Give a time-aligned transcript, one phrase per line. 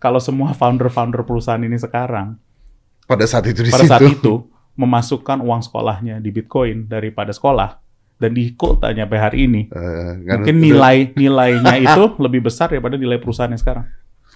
[0.00, 2.40] kalau semua founder-founder perusahaan ini sekarang
[3.04, 3.92] Pada saat itu di pada situ.
[3.92, 4.34] saat itu
[4.74, 7.76] memasukkan uang sekolahnya di Bitcoin daripada sekolah
[8.16, 12.96] dan di tanya sampai hari ini, kan mungkin udah- nilai nilainya itu lebih besar daripada
[12.96, 13.86] nilai perusahaannya sekarang.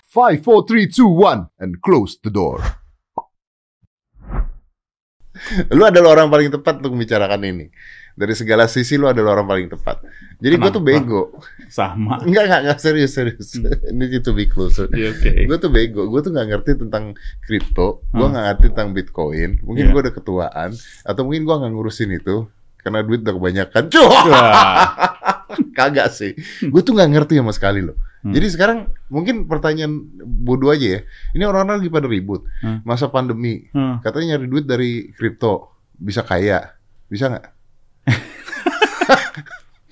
[0.09, 2.61] Five, four, three, two, one, and close the door.
[5.75, 7.67] lu adalah orang paling tepat untuk membicarakan ini.
[8.15, 9.99] Dari segala sisi lu adalah orang paling tepat.
[10.39, 11.23] Jadi gue tuh bego.
[11.67, 12.19] Sama.
[12.27, 13.59] Enggak, enggak, enggak serius, serius.
[13.91, 14.79] Ini to be close.
[14.87, 15.51] Iya, Oke.
[15.51, 16.07] Gue tuh bego.
[16.07, 18.07] Gue tuh nggak ngerti tentang kripto.
[18.09, 18.33] Gue Hmm.
[18.33, 19.51] nggak ngerti tentang Bitcoin.
[19.63, 19.93] Mungkin Iya.
[19.93, 20.71] gue udah ketuaan.
[21.03, 22.47] Atau mungkin gue nggak ngurusin itu.
[22.79, 23.83] Karena duit udah kebanyakan.
[23.91, 24.11] Cuh!
[25.77, 26.35] Kagak sih.
[26.63, 27.99] Gue tuh nggak ngerti sama sekali loh.
[28.23, 28.31] Hmm.
[28.31, 28.79] Jadi sekarang
[29.09, 31.01] mungkin pertanyaan bodoh aja ya.
[31.35, 32.47] Ini orang-orang lagi pada ribut.
[32.63, 32.79] Hmm.
[32.83, 33.67] Masa pandemi.
[33.75, 33.99] Hmm.
[34.01, 35.73] Katanya nyari duit dari kripto.
[35.95, 36.75] Bisa kaya.
[37.07, 37.47] Bisa nggak?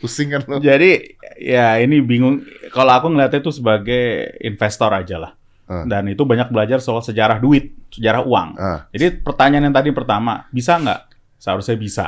[0.03, 0.59] Pusing kan lo?
[0.59, 2.43] Jadi ya ini bingung.
[2.75, 5.33] Kalau aku ngeliatnya itu sebagai investor aja lah.
[5.71, 5.87] Ah.
[5.87, 8.49] Dan itu banyak belajar soal sejarah duit, sejarah uang.
[8.59, 11.01] Ah, Jadi pertanyaan yang tadi pertama, bisa nggak?
[11.39, 12.07] Seharusnya bisa.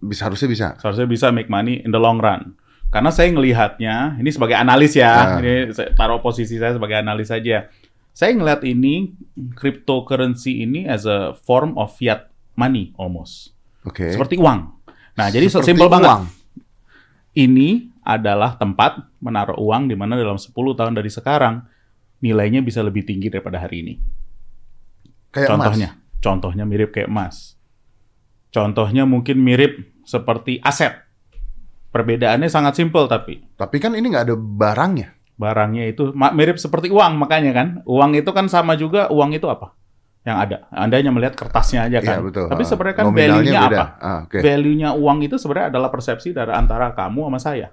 [0.00, 0.66] bisa harusnya bisa.
[0.80, 2.56] Seharusnya bisa make money in the long run.
[2.90, 5.38] Karena saya ngelihatnya, ini sebagai analis ya, Ah.
[5.38, 7.68] ini saya taruh posisi saya sebagai analis saja.
[8.10, 9.12] Saya ngelihat ini
[9.54, 13.54] cryptocurrency ini as a form of fiat money almost.
[13.86, 14.08] Oke.
[14.10, 14.79] Seperti uang.
[15.18, 16.28] Nah, jadi Seperti simpel banget.
[17.34, 21.62] Ini adalah tempat menaruh uang di mana dalam 10 tahun dari sekarang
[22.20, 23.94] nilainya bisa lebih tinggi daripada hari ini.
[25.30, 27.54] Kayak contohnya, contohnya mirip kayak emas.
[28.50, 31.06] Contohnya mungkin mirip seperti aset.
[31.94, 33.56] Perbedaannya sangat simpel tapi emas.
[33.58, 35.08] Tapi kan ini nggak ada barangnya.
[35.40, 37.68] barangnya itu mirip seperti uang makanya kan.
[37.88, 39.72] Uang itu kan sama juga uang itu apa?
[40.20, 40.56] Yang ada.
[40.70, 42.20] Anda hanya melihat kertasnya aja kan.
[42.20, 42.46] Iya betul.
[42.46, 43.78] Tapi Ah, sebenarnya kan value-nya beda.
[43.78, 43.84] apa?
[43.98, 44.38] Ah, Oke.
[44.38, 47.68] Value-nya uang itu sebenarnya adalah persepsi dari antara kamu sama saya.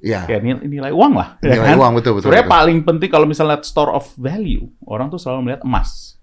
[0.00, 0.24] Iya.
[0.24, 1.28] Kayak nilai, nilai uang lah.
[1.38, 1.78] ya Nilai kan?
[1.78, 2.24] uang betul betul.
[2.26, 2.56] Sebenarnya betul.
[2.58, 6.16] paling penting kalau misalnya lihat store of value, orang tuh selalu melihat emas.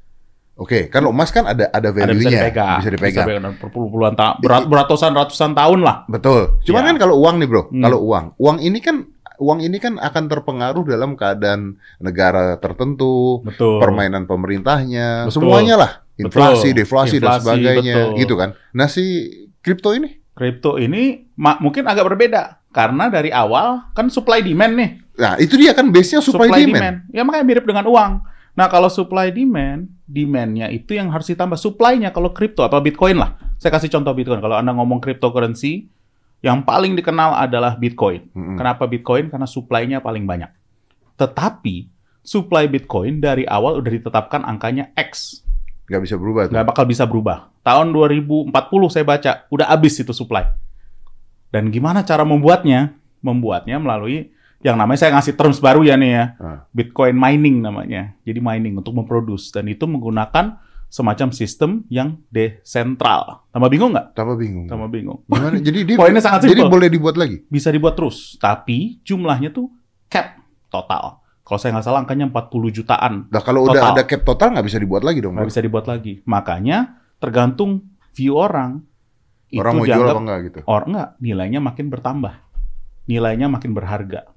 [0.58, 3.26] Oke, kan emas kan ada ada Ada bisa value-nya, dipegang, bisa dipegang.
[3.30, 6.10] dan berpuluh-puluhan tahun, berat, beratusan ratusan tahun lah.
[6.10, 6.58] Betul.
[6.66, 6.90] Cuman Iya.
[6.90, 7.64] kan kalau uang nih, Bro.
[7.70, 7.84] Hmm.
[7.86, 9.06] Kalau uang, uang ini kan
[9.38, 13.82] uang ini kan akan terpengaruh dalam keadaan negara tertentu, Betul.
[13.82, 15.34] permainan pemerintahnya, Betul.
[15.42, 15.92] semuanya lah.
[16.18, 16.80] Inflasi, Betul.
[16.82, 18.20] deflasi dan Inflasi, sebagainya, betul.
[18.26, 18.50] gitu kan.
[18.74, 19.06] Nah, si
[19.62, 24.92] kripto ini Kripto ini mungkin agak berbeda karena dari awal kan supply demand nih.
[25.18, 27.10] Nah, itu dia kan base-nya supply, demand.
[27.10, 28.22] Ya makanya mirip dengan uang.
[28.54, 33.34] Nah, kalau supply demand, demand-nya itu yang harus ditambah supply-nya kalau kripto atau Bitcoin lah.
[33.58, 34.38] Saya kasih contoh Bitcoin.
[34.38, 35.90] Kalau Anda ngomong cryptocurrency,
[36.46, 38.30] yang paling dikenal adalah Bitcoin.
[38.32, 38.58] Mm-mm.
[38.58, 39.34] Kenapa Bitcoin?
[39.34, 40.52] Karena supply-nya paling banyak.
[41.18, 41.90] Tetapi
[42.22, 45.42] supply Bitcoin dari awal udah ditetapkan angkanya X.
[45.90, 46.54] Nggak bisa berubah tuh.
[46.54, 47.50] Nggak bakal bisa berubah.
[47.66, 48.54] Tahun 2040
[48.94, 50.46] saya baca, udah habis itu supply.
[51.50, 52.94] Dan gimana cara membuatnya?
[53.24, 54.30] Membuatnya melalui
[54.62, 56.26] yang namanya saya ngasih terms baru ya nih ya.
[56.38, 56.60] Ah.
[56.74, 58.14] Bitcoin mining namanya.
[58.26, 63.44] Jadi mining untuk memproduce dan itu menggunakan semacam sistem yang desentral.
[63.52, 64.16] Tambah bingung nggak?
[64.16, 64.66] Tambah bingung.
[64.72, 65.20] Tambah bingung.
[65.28, 65.60] Gimana?
[65.60, 66.72] Jadi dia Poinnya sangat Jadi simpel.
[66.72, 67.44] boleh dibuat lagi.
[67.48, 69.68] Bisa dibuat terus, tapi jumlahnya tuh
[70.08, 70.40] cap
[70.72, 71.22] total.
[71.48, 73.14] Kalau saya nggak salah angkanya 40 jutaan.
[73.32, 73.96] Nah, kalau udah Total.
[73.96, 75.32] ada cap total nggak bisa dibuat lagi dong.
[75.40, 76.20] Nggak bisa dibuat lagi.
[76.28, 78.84] Makanya tergantung view orang.
[79.56, 80.60] Orang mau jual apa enggak gitu.
[80.68, 82.34] Orang nggak, nilainya makin bertambah.
[83.08, 84.28] Nilainya makin berharga.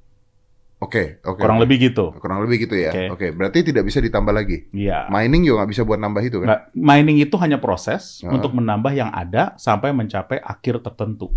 [0.81, 1.37] Oke, oke.
[1.37, 1.69] Kurang oke.
[1.69, 2.09] lebih gitu.
[2.17, 2.89] Kurang lebih gitu ya.
[2.89, 3.05] Oke.
[3.13, 4.65] Oke, berarti tidak bisa ditambah lagi.
[4.73, 5.07] Iya.
[5.07, 6.47] Mining juga nggak bisa buat nambah itu kan?
[6.49, 8.33] Nggak, mining itu hanya proses Ah.
[8.33, 11.29] untuk menambah yang ada sampai mencapai akhir tertentu.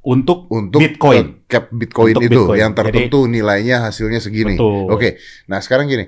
[0.00, 1.44] Untuk Untuk Bitcoin.
[1.44, 2.58] cap Bitcoin Untuk itu Bitcoin.
[2.58, 4.60] yang tertentu nilainya hasilnya segini.
[4.86, 5.16] Oke.
[5.46, 6.04] Nah, sekarang gini.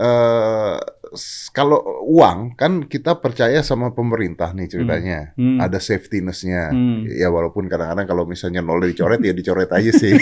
[0.00, 0.80] s-
[1.50, 5.34] kalau uang kan kita percaya sama pemerintah nih ceritanya.
[5.34, 5.58] Hmm.
[5.58, 6.70] Ada safety ness-nya.
[6.70, 7.04] Hmm.
[7.06, 10.14] Ya walaupun kadang-kadang kalau misalnya nol dicoret ya dicoret aja sih.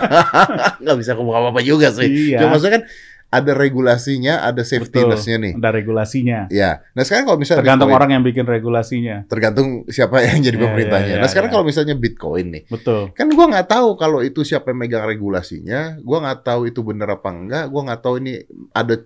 [0.82, 2.32] Nggak bisa ngomong apa-apa juga sih.
[2.32, 2.44] Iya.
[2.44, 2.84] Cuma maksudnya kan
[3.30, 5.14] ada regulasinya, ada safety Betul.
[5.14, 5.54] ness-nya nih.
[5.54, 6.38] Ada regulasinya.
[6.50, 6.82] Ya.
[6.98, 9.16] Nah, sekarang kalau misalnya Tergantung Bitcoin- orang yang bikin regulasinya.
[9.30, 11.06] tergantung siapa yang jadi Ya, pemerintahnya.
[11.06, 13.14] ya, ya, nah, sekarang kalau misalnya Bitcoin nih, Betul.
[13.14, 17.06] kan gua nggak tahu kalau itu siapa yang megang regulasinya, gua nggak tahu itu bener
[17.06, 18.32] apa enggak, gua nggak tahu ini
[18.74, 18.98] ada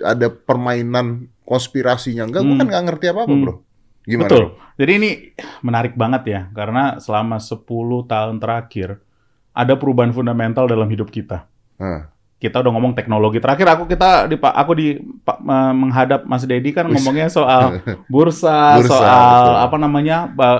[0.00, 2.56] ada permainan konspirasinya enggak, Hmm.
[2.56, 3.42] kan nggak ngerti apa-apa, Hmm.
[3.42, 3.54] Bro.
[4.04, 4.28] Gimana?
[4.28, 4.44] Betul.
[4.74, 5.10] Jadi ini
[5.60, 7.64] menarik banget ya, karena selama 10
[8.04, 9.00] tahun terakhir
[9.50, 11.46] ada perubahan fundamental dalam hidup kita.
[11.78, 12.10] Hah.
[12.34, 13.40] Kita udah ngomong teknologi.
[13.40, 15.40] Terakhir aku kita di Pak aku di Pak
[15.72, 17.80] menghadap Mas Dedi kan ngomongnya soal
[18.12, 19.56] bursa, Bursa, soal betul.
[19.64, 20.16] Apa namanya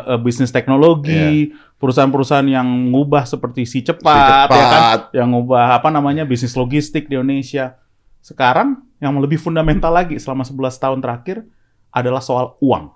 [0.08, 5.00] eh, bisnis teknologi, perusahaan-perusahaan yang ngubah seperti si cepat, Si ya kan, cepat.
[5.12, 7.76] yang ngubah apa namanya bisnis logistik di Indonesia.
[8.24, 11.44] Sekarang yang lebih fundamental lagi selama 11 tahun terakhir
[11.90, 12.88] adalah soal uang,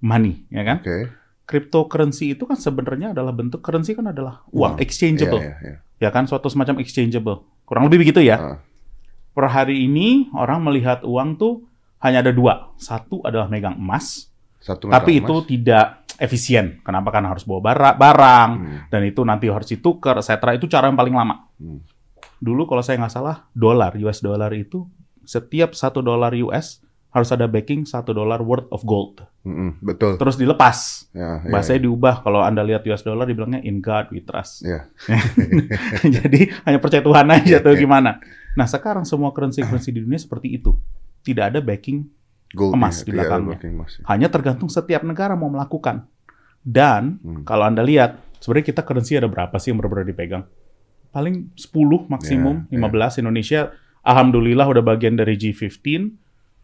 [0.00, 0.78] money, ya kan?
[0.78, 1.10] Oke.
[1.42, 4.80] Cryptocurrency itu kan sebenarnya adalah bentuk currency kan adalah uang, Uang.
[4.80, 5.76] exchangeable, Iya, iya, iya.
[5.98, 6.28] ya kan?
[6.28, 8.38] Suatu semacam exchangeable, kurang lebih begitu ya.
[8.38, 8.58] Ah.
[9.28, 11.62] per hari ini orang melihat uang tuh
[12.00, 12.74] hanya ada dua.
[12.74, 14.26] Satu adalah megang emas,
[14.58, 15.46] Satu tapi itu emas.
[15.46, 15.86] tidak
[16.18, 16.82] efisien.
[16.82, 17.10] Kenapa?
[17.10, 18.78] Karena harus bawa bara- barang, Hmm.
[18.90, 20.34] dan itu nanti harus ditukar, etc.
[20.52, 21.46] Itu cara yang paling lama.
[21.54, 21.78] Hmm.
[22.38, 24.86] Dulu kalau saya nggak salah, dolar, US dollar itu
[25.22, 29.24] setiap satu dolar US harus ada backing satu dolar worth of gold.
[29.42, 30.14] Mm-mm, betul.
[30.14, 31.08] Terus dilepas.
[31.10, 32.20] Ya, ya, Bahasanya diubah.
[32.20, 34.60] Kalau Anda lihat US dollar dibilangnya in God we trust.
[34.60, 34.86] ya.
[36.16, 37.80] Jadi hanya percaya Tuhan aja Iya, atau iya.
[37.80, 38.20] gimana.
[38.54, 40.76] Nah sekarang semua currency-currency di dunia seperti itu.
[41.20, 42.06] Tidak ada backing,
[42.50, 43.56] Gold, Emas ya, di belakangnya.
[43.62, 44.02] emas, ya.
[44.08, 46.08] hanya tergantung setiap negara mau melakukan.
[46.60, 47.42] Dan Hmm.
[47.44, 50.44] kalau Anda lihat, sebenarnya kita currency ada berapa sih yang benar-benar dipegang?
[51.18, 51.74] Paling 10
[52.06, 53.18] maksimum, Ya, 15.
[53.18, 56.14] Indonesia alhamdulillah udah bagian dari G15.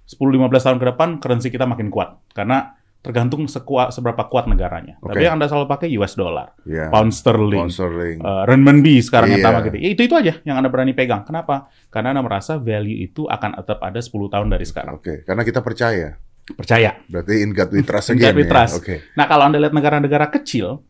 [0.06, 0.20] 10-15
[0.62, 2.22] tahun ke depan currency kita makin kuat.
[2.30, 4.96] Karena tergantung sekuat seberapa kuat negaranya.
[5.00, 5.12] Oke.
[5.12, 6.88] Tapi yang Anda selalu pakai US dollar, Ya.
[6.88, 8.16] pound sterling, Pound sterling.
[8.18, 9.46] uh, renminbi sekarang yang Iya.
[9.50, 9.76] tambah gitu.
[9.76, 11.20] Ya, itu itu aja yang Anda berani pegang.
[11.20, 11.68] Kenapa?
[11.90, 14.96] Karena Anda merasa value itu akan tetap ada 10 tahun dari sekarang.
[14.96, 16.16] Oke, karena kita percaya.
[16.46, 16.96] Percaya.
[17.04, 18.30] Berarti in God we trust In again.
[18.30, 18.50] God we ya?
[18.50, 18.74] trust.
[18.78, 18.94] Oke.
[19.12, 20.80] Nah, kalau Anda lihat negara-negara kecil,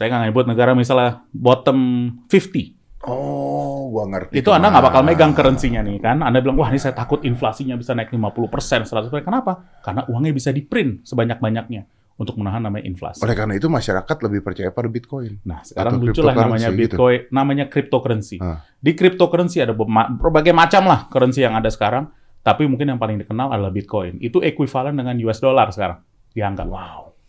[0.00, 1.76] saya nggak nyebut negara misalnya bottom
[2.24, 3.04] 50.
[3.04, 4.40] Oh, gua ngerti.
[4.40, 5.12] Itu Anda nggak bakal ke mana.
[5.12, 6.24] megang currency-nya nih kan.
[6.24, 9.20] Anda bilang, wah ini saya takut inflasinya bisa naik 50%, 100%.
[9.20, 9.60] Kenapa?
[9.84, 11.84] Karena uangnya bisa di-print sebanyak-banyaknya
[12.16, 13.20] untuk menahan namanya inflasi.
[13.20, 15.36] Oleh karena itu masyarakat lebih percaya pada Bitcoin.
[15.44, 16.96] Nah, sekarang muncullah namanya gitu.
[16.96, 18.40] Bitcoin, namanya cryptocurrency.
[18.40, 18.64] Ah.
[18.80, 22.08] Di cryptocurrency ada berbagai macam lah currency yang ada sekarang,
[22.40, 24.16] tapi mungkin yang paling dikenal adalah Bitcoin.
[24.20, 26.00] Itu ekuivalen dengan US dollar sekarang
[26.32, 26.68] dianggap.
[26.72, 27.19] Wow.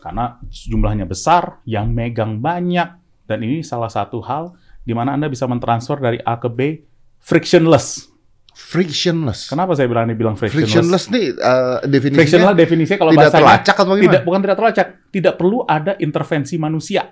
[0.00, 3.00] Karena jumlahnya besar, yang megang banyak,
[3.30, 6.82] dan ini salah satu hal di mana Anda bisa mentransfer dari A ke B
[7.22, 8.10] frictionless.
[8.50, 9.46] Frictionless.
[9.46, 10.74] Kenapa saya bilang dibilang frictionless?
[10.74, 14.04] Frictionless nih eh, definisinya Frictionless definisinya kalau tidak bahasanya terlacak atau gimana?
[14.04, 17.02] tidak bukan tidak terlacak, tidak perlu ada intervensi manusia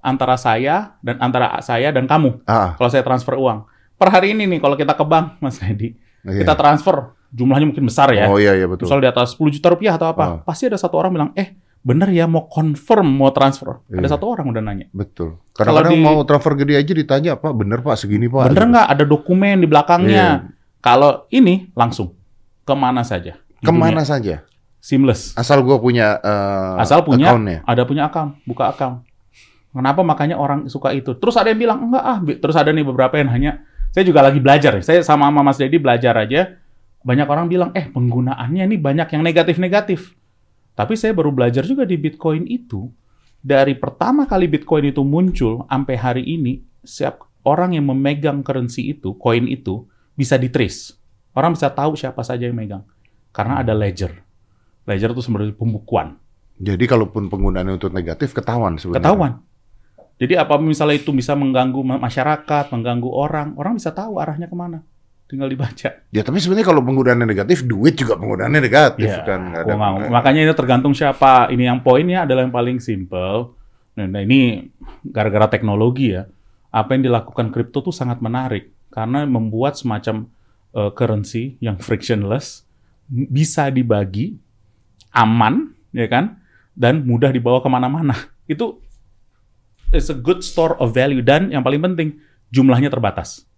[0.00, 3.68] antara saya dan antara saya dan kamu Ah, kalau saya transfer uang.
[4.00, 5.92] Per hari ini nih kalau kita ke bank, Mas Edi,
[6.24, 6.40] iya.
[6.42, 8.26] kita transfer jumlahnya mungkin besar ya.
[8.26, 8.88] Oh iya iya betul.
[8.88, 10.24] Misal di atas 10 juta rupiah atau apa.
[10.24, 10.36] Ah.
[10.42, 14.04] Pasti ada satu orang bilang, "Eh, bener ya mau confirm mau transfer." Iya.
[14.04, 14.86] Ada satu orang udah nanya.
[14.90, 15.40] Betul.
[15.50, 18.72] Kalau Kadang-kadang di- mau transfer gede aja ditanya, "Pak, bener Pak segini Pak?" Bener Gitu.
[18.72, 20.26] nggak ada dokumen di belakangnya?
[20.44, 20.48] Iya.
[20.78, 22.16] Kalau ini langsung
[22.62, 23.36] ke mana saja.
[23.58, 24.08] Ke mana dunia.
[24.08, 24.36] saja?
[24.80, 25.36] Seamless.
[25.36, 27.60] Asal gua punya eh, Asal punya, account-nya.
[27.62, 29.04] ada punya account, buka account.
[29.70, 31.12] Kenapa makanya orang suka itu?
[31.14, 32.18] Terus ada yang bilang enggak ah.
[32.18, 33.60] Terus ada nih beberapa yang hanya,
[33.92, 34.74] saya juga lagi belajar.
[34.74, 34.82] ya.
[34.82, 36.56] Saya sama sama Mas Dedi belajar aja.
[37.00, 40.16] Banyak orang bilang, eh penggunaannya nih banyak yang negatif-negatif.
[40.80, 42.88] Tapi saya baru belajar juga di Bitcoin itu.
[43.44, 49.12] Dari pertama kali Bitcoin itu muncul sampai hari ini, siap orang yang memegang currency itu,
[49.20, 49.84] koin itu
[50.16, 50.96] bisa ditrace.
[51.36, 52.80] Orang bisa tahu siapa saja yang megang.
[53.28, 54.24] Karena ada ledger.
[54.88, 56.16] Ledger itu sebenarnya pembukuan.
[56.56, 59.04] Jadi kalaupun penggunaannya untuk negatif ketahuan sebenarnya.
[59.04, 59.32] Ketahuan.
[60.16, 64.56] Jadi apa misalnya itu bisa mengganggu ma- masyarakat, mengganggu orang, orang bisa tahu arahnya ke
[64.56, 64.80] mana.
[65.30, 65.90] Tinggal dibaca.
[66.10, 69.54] Ya tapi sebenarnya kalau penggunaannya negatif, duit juga penggunaannya negatif Ya, kan.
[69.54, 70.02] Nggak mau.
[70.10, 71.46] Makanya ini tergantung siapa.
[71.54, 73.54] Ini yang poinnya adalah yang paling simple.
[73.94, 74.66] Nah, nah, ini
[75.06, 76.26] gara-gara teknologi ya.
[76.74, 80.26] Apa yang dilakukan kripto tuh sangat menarik karena membuat semacam
[80.74, 82.66] eh, currency yang frictionless
[83.06, 84.34] bisa dibagi
[85.14, 86.42] aman, ya kan,
[86.74, 88.14] dan mudah dibawa ke mana-mana.
[88.50, 88.82] Itu
[89.94, 92.18] is a good store of value dan yang paling penting
[92.54, 93.49] jumlahnya terbatas.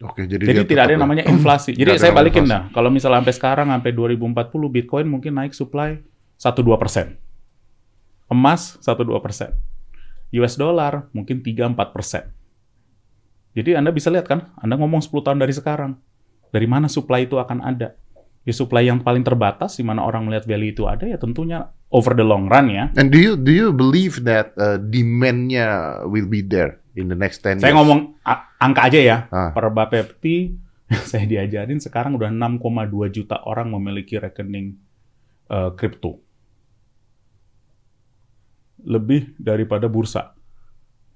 [0.00, 1.06] Oke, jadi, Jadi dia tidak ada yang ya.
[1.06, 1.76] namanya inflasi.
[1.76, 2.72] Jadi saya balikin inflasi.
[2.72, 2.72] dah.
[2.72, 6.00] Kalau misalnya sampai sekarang sampai 2040 Bitcoin mungkin naik supply
[6.40, 7.20] 1-2 persen.
[8.32, 9.52] Emas 1-2 persen.
[10.40, 12.32] US dollar mungkin 3-4 persen.
[13.52, 15.98] Jadi Anda bisa lihat kan, Anda ngomong 10 tahun dari sekarang.
[16.54, 17.98] Dari mana supply itu akan ada?
[18.46, 22.16] Ya supply yang paling terbatas, di mana orang melihat value itu ada, ya tentunya over
[22.16, 22.88] the long run ya.
[22.96, 27.40] And do you do you believe that uh, demand-nya will be there in the next
[27.42, 27.78] 10 Saya years?
[27.80, 28.00] ngomong
[28.60, 29.16] angka aja ya.
[29.32, 29.50] Ah.
[29.56, 30.52] Per Bapepti,
[31.10, 32.60] saya diajarin sekarang udah 6,2
[33.08, 34.76] juta orang memiliki rekening
[35.48, 36.20] eh, kripto.
[38.80, 40.32] Lebih daripada bursa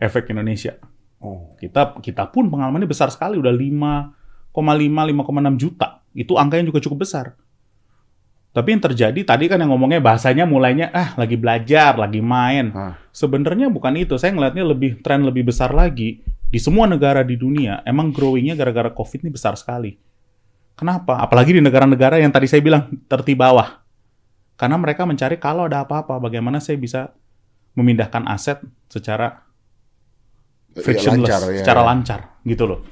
[0.01, 0.77] efek Indonesia.
[1.25, 1.57] Oh.
[1.57, 6.05] Kita kita pun pengalamannya besar sekali, udah 5,5 5,6 juta.
[6.13, 7.37] Itu angkanya juga cukup besar.
[8.55, 12.71] Tapi yang terjadi tadi kan yang ngomongnya bahasanya mulainya ah lagi belajar, lagi main.
[12.71, 12.95] Ah.
[13.11, 14.15] Sebenarnya bukan itu.
[14.15, 17.83] Saya ngelihatnya lebih tren lebih besar lagi di semua negara di dunia.
[17.83, 19.99] Emang growingnya gara-gara COVID ini besar sekali.
[20.79, 21.19] Kenapa?
[21.19, 23.83] Apalagi di negara-negara yang tadi saya bilang tertib bawah.
[24.55, 27.11] Karena mereka mencari kalau ada apa-apa, bagaimana saya bisa
[27.75, 29.43] memindahkan aset secara
[30.75, 31.87] Ya, frictionless, lancar, ya, secara ya.
[31.87, 32.83] lancar, gitu loh.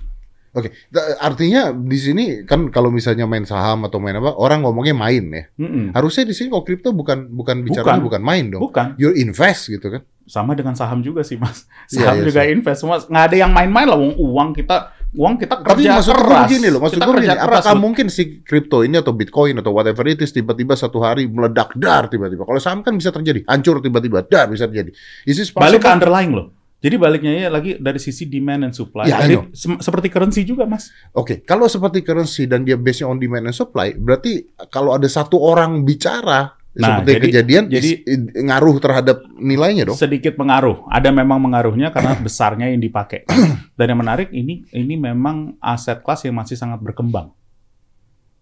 [0.52, 4.92] Oke, Da- artinya di sini kan kalau misalnya main saham atau main apa, orang ngomongnya
[4.92, 5.44] main ya.
[5.56, 5.96] Mm-mm.
[5.96, 8.04] Harusnya di sini kalau kripto bukan bukan bicara Bukan.
[8.04, 8.60] bukan main dong.
[8.60, 8.94] Bukan.
[8.96, 10.02] You invest gitu kan.
[10.22, 13.50] sama dengan saham juga sih mas Iya, saham iya, juga invest semua nggak ada yang
[13.50, 16.40] main-main lah uang uang kita Uang kita Tapi kerja maksud gue keras.
[16.48, 20.16] begini loh, maksud gue keras, apakah mungkin si kripto ini atau bitcoin atau whatever it
[20.24, 22.48] is tiba-tiba satu hari meledak dar tiba-tiba.
[22.48, 24.88] Kalau saham kan bisa terjadi, hancur tiba-tiba dar bisa terjadi.
[25.28, 26.48] Is balik ke underlying loh.
[26.82, 29.06] Jadi baliknya ya lagi dari sisi demand and supply.
[29.06, 30.90] Ya, Jadi sem- seperti currency juga, Mas.
[31.14, 35.38] Oke, kalau seperti currency dan dia based on demand and supply, berarti kalau ada satu
[35.38, 37.98] orang bicara Nah, seperti jadi- kejadian, jadi-
[38.42, 39.94] ngaruh terhadap nilainya dong.
[39.94, 40.88] Sedikit pengaruh.
[40.88, 43.28] Ada memang mengaruhnya karena besarnya yang dipakai.
[43.76, 47.30] Dan yang menarik ini ini memang aset kelas yang masih sangat berkembang.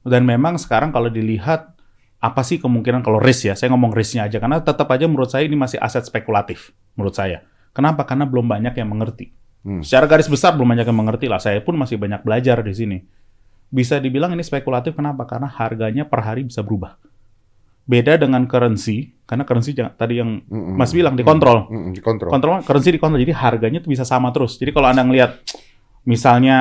[0.00, 1.76] Dan memang sekarang kalau dilihat
[2.20, 5.44] apa sih kemungkinan kalau risk ya, saya ngomong risknya aja karena tetap aja menurut saya
[5.44, 7.44] ini masih aset spekulatif menurut saya.
[7.70, 8.02] Kenapa?
[8.02, 9.30] Karena belum banyak yang mengerti.
[9.60, 9.84] Hmm.
[9.84, 11.38] Secara garis besar belum banyak yang mengerti lah.
[11.38, 12.98] Saya pun masih banyak belajar di sini.
[13.66, 15.22] Bisa dibilang ini spekulatif kenapa?
[15.24, 16.98] Karena harganya per hari bisa berubah.
[17.84, 20.42] Beda dengan currency, karena currency jangan- tadi yang.
[20.48, 21.66] Mas bilang dikontrol.
[21.66, 22.30] Mm-mm, dikontrol.
[22.30, 23.18] Kontrol currency dikontrol.
[23.18, 24.54] Jadi harganya tuh bisa sama terus.
[24.56, 25.42] Jadi kalau Anda ngelihat
[26.04, 26.56] misalnya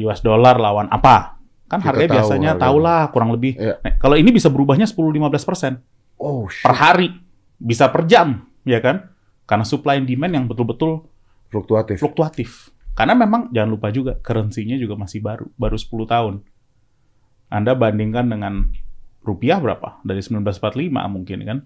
[0.00, 2.64] US dollar lawan apa, kan Kita harganya tahu biasanya harganya.
[2.64, 3.52] tahulah kurang lebih.
[3.54, 3.74] Iya.
[3.78, 5.80] Nah, kalau ini bisa berubahnya 10-15%
[6.16, 6.60] Oh, shit.
[6.60, 7.08] per hari,
[7.56, 9.13] bisa per jam, ya kan?
[9.44, 11.04] Karena supply and demand yang betul-betul
[11.52, 12.00] fluktuatif.
[12.00, 12.72] fluktuatif.
[12.94, 16.34] Karena memang jangan lupa juga currency-nya juga masih baru, baru 10 tahun.
[17.50, 18.70] Anda bandingkan dengan
[19.26, 20.00] rupiah berapa?
[20.06, 21.58] Dari 1945 mungkin kan.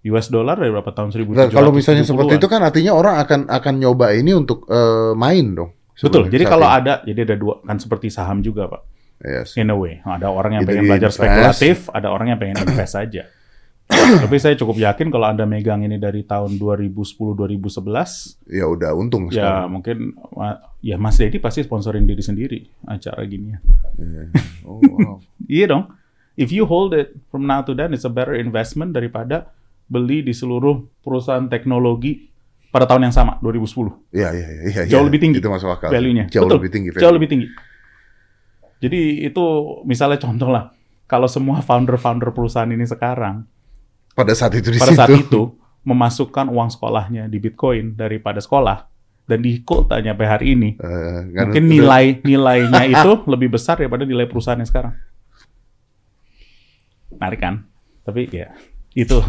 [0.00, 3.40] US dollar dari berapa tahun 1770 Nah, kalau misalnya seperti itu kan artinya orang akan
[3.52, 5.76] akan nyoba ini untuk eh, main dong.
[6.00, 6.32] Betul.
[6.32, 6.76] Jadi kalau ini.
[6.80, 8.82] ada jadi ada dua kan seperti saham juga, Pak.
[9.20, 9.60] Yes.
[9.60, 10.00] In a way.
[10.00, 11.20] Ada orang yang Either pengen belajar invest.
[11.20, 13.28] spekulatif, ada orang yang pengen invest saja.
[13.90, 19.42] Tapi saya cukup yakin kalau Anda megang ini dari tahun 2010-2011, Ya udah untung ya
[19.60, 19.68] sekarang.
[19.70, 19.96] mungkin
[20.30, 23.54] ma- ya Mas Dedi pasti sponsorin diri sendiri acara gini.
[23.96, 24.30] Iya.
[24.62, 25.18] Oh, wow.
[25.48, 25.84] Iya dong.
[26.34, 29.50] If you hold it from now to then, it's a better investment daripada
[29.84, 32.30] beli di seluruh perusahaan teknologi
[32.70, 34.14] pada tahun yang sama, 2010.
[34.14, 34.82] Iya, iya, iya, iya.
[34.86, 35.90] Jauh lebih tinggi Itu masuk akal.
[35.90, 36.30] value-nya.
[36.30, 36.56] Jauh Betul.
[36.56, 36.88] lebih tinggi.
[36.94, 37.48] Jauh lebih tinggi.
[38.78, 39.44] Jadi itu
[39.82, 40.70] misalnya contoh lah,
[41.04, 43.44] kalau semua founder-founder perusahaan ini sekarang
[44.14, 45.00] Pada saat itu di pada situ.
[45.00, 45.42] saat itu
[45.86, 48.90] memasukkan uang sekolahnya di Bitcoin daripada sekolah
[49.30, 54.26] dan di tanya sampai hari ini, kan mungkin nilai nilainya itu lebih besar daripada nilai
[54.26, 54.94] perusahaannya sekarang.
[57.14, 57.54] Menarik kan?
[58.02, 58.50] Tapi ya
[58.98, 59.22] itu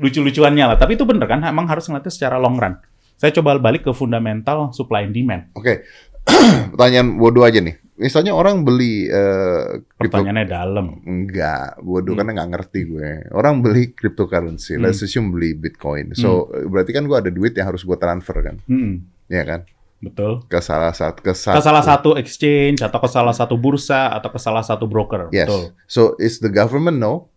[0.00, 0.76] lucu-lucuannya lah.
[0.80, 1.44] Tapi itu bener kan?
[1.44, 2.80] Emang harus ngeliatnya secara long run.
[3.20, 5.52] Saya coba balik ke fundamental supply and demand.
[5.52, 5.84] Oke.
[6.72, 7.76] Pertanyaan bodoh aja nih.
[7.96, 10.86] Misalnya orang beli eh, crypto- Pertanyaannya dalam.
[11.02, 12.18] Enggak, bodoh Hmm.
[12.20, 13.10] karena nggak ngerti gue.
[13.32, 14.84] Orang beli cryptocurrency, Hmm.
[14.84, 16.12] let's assume beli Bitcoin.
[16.12, 16.28] So,
[16.66, 19.64] berarti kan gue ada duit yang harus gue transfer kan, Hmm, ya kan?
[19.96, 20.44] betul.
[20.44, 24.36] Ke salah satu ke, Ke salah satu exchange atau ke salah satu bursa atau ke
[24.36, 25.32] salah satu broker.
[25.32, 25.48] Yes.
[25.48, 25.62] Betul.
[25.86, 27.32] So, is the government know?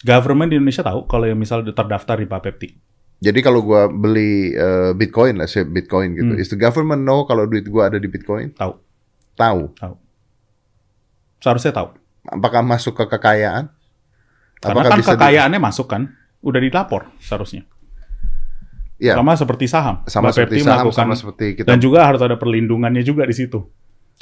[0.00, 2.68] Government di Indonesia tahu kalau yang misal terdaftar di Bapepti.
[3.18, 6.38] Jadi kalau gue beli eh, Bitcoin lah, Bitcoin gitu, Hmm.
[6.38, 8.52] is the government know kalau duit gue ada di Bitcoin?
[8.52, 8.72] Tahu.
[9.34, 9.94] Tahu.
[11.42, 11.88] Seharusnya tahu.
[12.24, 13.68] Apakah masuk ke kekayaan?
[14.64, 16.08] Karena kan bisa di- kekayaannya masuk kan,
[16.40, 17.68] udah dilapor seharusnya.
[18.96, 19.18] Iya.
[19.20, 20.00] Sama seperti saham.
[20.08, 21.66] sama Bapepti seperti saham, melakukan- sama seperti kita.
[21.68, 23.60] Dan juga harus ada perlindungannya juga di situ.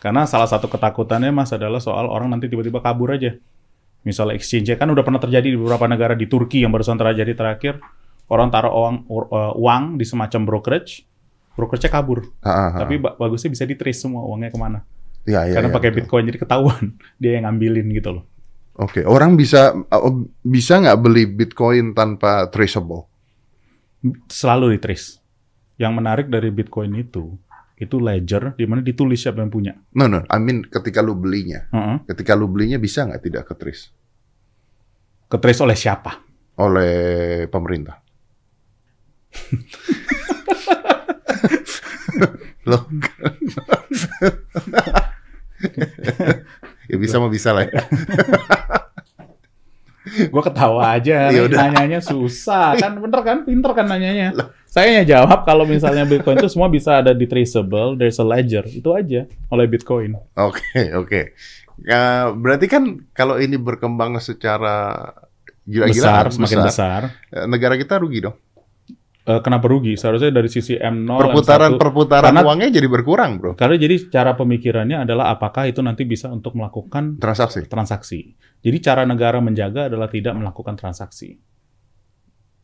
[0.02, 3.38] Karena salah satu ketakutannya mas adalah soal orang nanti tiba-tiba kabur aja.
[4.02, 7.78] Misalnya exchange kan udah pernah terjadi di beberapa negara di Turki yang barusan terjadi terakhir.
[8.26, 11.07] Orang taruh uang, uh, uang di semacam brokerage,
[11.54, 12.26] brokerage kabur.
[12.42, 12.83] Ah.
[12.83, 14.83] Tapi ba- bagusnya bisa di trace semua uangnya ke mana.
[15.23, 15.99] Ya, ya, Karena ya, pakai betul.
[16.02, 16.85] Bitcoin jadi ketahuan
[17.23, 18.25] dia yang ngambilin gitu loh.
[18.73, 23.07] Oke, orang bisa uh, bisa nggak beli Bitcoin tanpa traceable?
[24.26, 25.21] Selalu di trace.
[25.79, 27.37] Yang menarik dari Bitcoin itu
[27.76, 29.75] itu ledger di mana ditulis siapa yang punya.
[29.93, 30.23] No, no.
[30.31, 31.97] I mean ketika lu belinya, Heeh.
[32.09, 33.91] ketika lu belinya bisa nggak tidak ke trace
[35.26, 36.23] Ke trace oleh siapa?
[36.52, 37.97] oleh pemerintah?
[42.69, 42.85] Loh.
[46.90, 47.66] ya bisa mah bisa lah.
[47.69, 47.83] ya.
[50.02, 54.35] Gue ketawa aja, Ya nanyanya susah kan, bener kan, pinter kan nanyanya.
[54.66, 58.66] Saya yang jawab kalau misalnya Bitcoin itu semua bisa ada di traceable, there's a ledger,
[58.66, 60.19] itu aja oleh Bitcoin.
[60.35, 61.38] Oke, oke.
[61.87, 65.07] Ya, berarti kan kalau ini berkembang secara
[65.62, 67.00] gila-gilaan besar, semakin besar.
[67.31, 68.35] eh, negara kita rugi dong.
[69.23, 69.95] Eh, kenapa rugi?
[69.95, 73.55] Seharusnya dari sisi M0, Perputaran M1, perputaran Karena- uangnya jadi berkurang, bro.
[73.55, 77.71] karena jadi cara pemikirannya adalah apakah itu nanti bisa untuk melakukan Transaksi.
[77.71, 78.35] transaksi.
[78.59, 81.38] Jadi cara negara menjaga adalah tidak melakukan transaksi.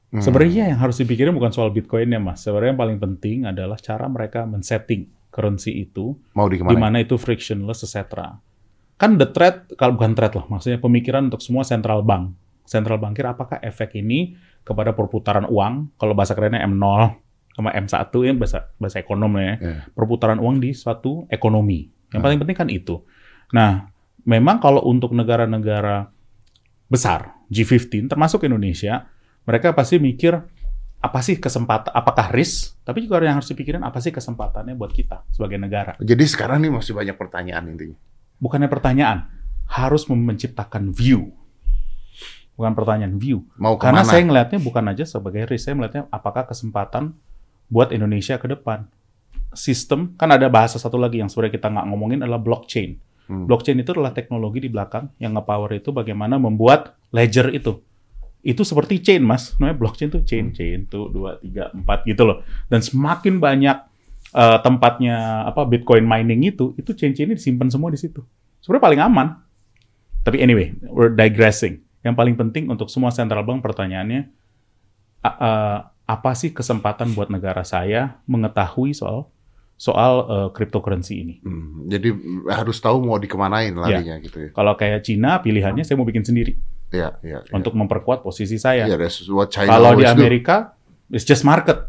[0.08, 0.18] Hmm.
[0.18, 2.42] Sebenarnya yang harus dipikirin bukan soal Bitcoin ya mas.
[2.42, 7.84] Sebenarnya yang paling penting adalah cara mereka men-setting currency itu mau di mana itu frictionless,
[7.86, 8.34] etc.
[8.98, 12.34] Kan the threat, kalau bukan threat lah, maksudnya pemikiran untuk semua central bank.
[12.66, 14.34] Central bankir, apakah efek ini
[14.68, 17.16] kepada perputaran uang, kalau bahasa kerennya M0
[17.56, 19.74] sama M1 ya bahasa bahasa ekonom ya, Iya.
[19.96, 21.88] perputaran uang di suatu ekonomi.
[22.12, 22.24] Yang Hmm.
[22.24, 23.00] paling penting kan itu.
[23.50, 23.88] Nah,
[24.22, 26.12] memang kalau untuk negara-negara
[26.86, 29.08] besar, G15, termasuk Indonesia,
[29.44, 30.36] mereka pasti mikir
[30.98, 35.30] apa sih kesempatan, apakah risk, tapi juga yang harus dipikirin apa sih kesempatannya buat kita
[35.30, 35.94] sebagai negara.
[36.02, 37.94] Jadi sekarang nih masih banyak pertanyaan intinya.
[38.42, 39.30] Bukannya pertanyaan,
[39.70, 41.37] harus menciptakan view.
[42.58, 43.46] Bukan pertanyaan, view.
[43.54, 47.14] Mau Karena saya ngelihatnya bukan aja sebagai risk, saya melihatnya apakah kesempatan
[47.70, 48.90] buat Indonesia ke depan.
[49.54, 52.98] Sistem, kan ada bahasa satu lagi yang sebenarnya kita nggak ngomongin adalah blockchain.
[53.30, 53.46] Hmm.
[53.46, 57.78] Blockchain itu adalah teknologi di belakang yang nge-power itu bagaimana membuat ledger itu.
[58.42, 59.54] Itu seperti chain, Mas.
[59.62, 62.42] Namanya blockchain tuh chain, chain tuh dua, tiga, empat gitu loh.
[62.66, 63.76] Dan semakin banyak
[64.34, 68.26] eh, tempatnya apa Bitcoin mining itu, itu chain-chain ini disimpan semua di situ.
[68.58, 69.28] Sebenarnya paling aman.
[70.26, 71.86] Tapi anyway, we're digressing.
[72.00, 74.30] Yang paling penting untuk semua central bank pertanyaannya,
[75.24, 75.78] eh,
[76.08, 79.28] apa sih kesempatan buat negara saya mengetahui soal
[79.74, 81.34] soal eh, cryptocurrency ini?
[81.40, 82.08] Hmm, Jadi
[82.48, 84.50] harus tahu mau dikemanain larinya gitu ya.
[84.50, 87.44] Kalau kayak Cina, pilihannya saya mau bikin sendiri Iya, iya.
[87.44, 87.52] iya.
[87.52, 88.88] untuk memperkuat posisi saya.
[89.46, 90.18] China Kalau di always do.
[90.18, 90.72] Amerika,
[91.12, 91.84] it's just market,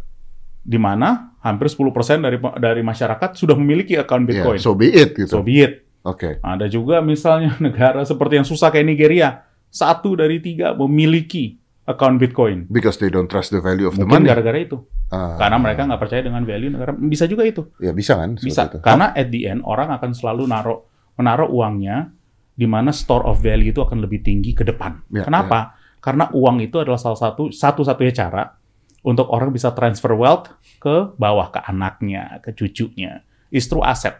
[0.59, 1.79] di mana hampir 10%
[2.19, 4.59] dari dari masyarakat sudah memiliki account Iya, Bitcoin.
[4.59, 5.31] so be it gitu.
[5.31, 5.87] So be it.
[6.03, 6.37] Oke.
[6.39, 12.69] Ada juga misalnya negara seperti yang susah kayak Nigeria, satu dari tiga memiliki account Bitcoin.
[12.69, 14.29] Because they don't trust the value of the Mungkin money.
[14.29, 14.77] gara-gara itu,
[15.09, 16.93] Ah, karena mereka nggak percaya dengan value negara.
[16.93, 17.65] Bisa juga itu.
[17.81, 18.37] ya bisa kan?
[18.37, 18.69] Bisa.
[18.69, 18.77] itu.
[18.77, 20.85] Karena at the end orang akan selalu naruh
[21.17, 22.13] menaruh uangnya
[22.53, 25.01] di mana store of value itu akan lebih tinggi ke depan.
[25.09, 25.73] Ya, Kenapa?
[25.97, 28.53] Karena uang itu adalah salah satu satu-satunya cara
[29.01, 33.25] untuk orang bisa transfer wealth ke bawah ke anaknya, ke cucunya.
[33.49, 34.13] Is through aset.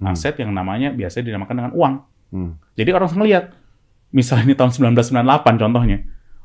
[0.00, 0.16] Hmm.
[0.16, 1.94] Aset yang namanya biasanya dinamakan dengan uang.
[2.32, 2.52] Hmm.
[2.80, 3.44] Jadi orang ngelihat
[4.10, 5.98] misalnya ini tahun 1998 contohnya.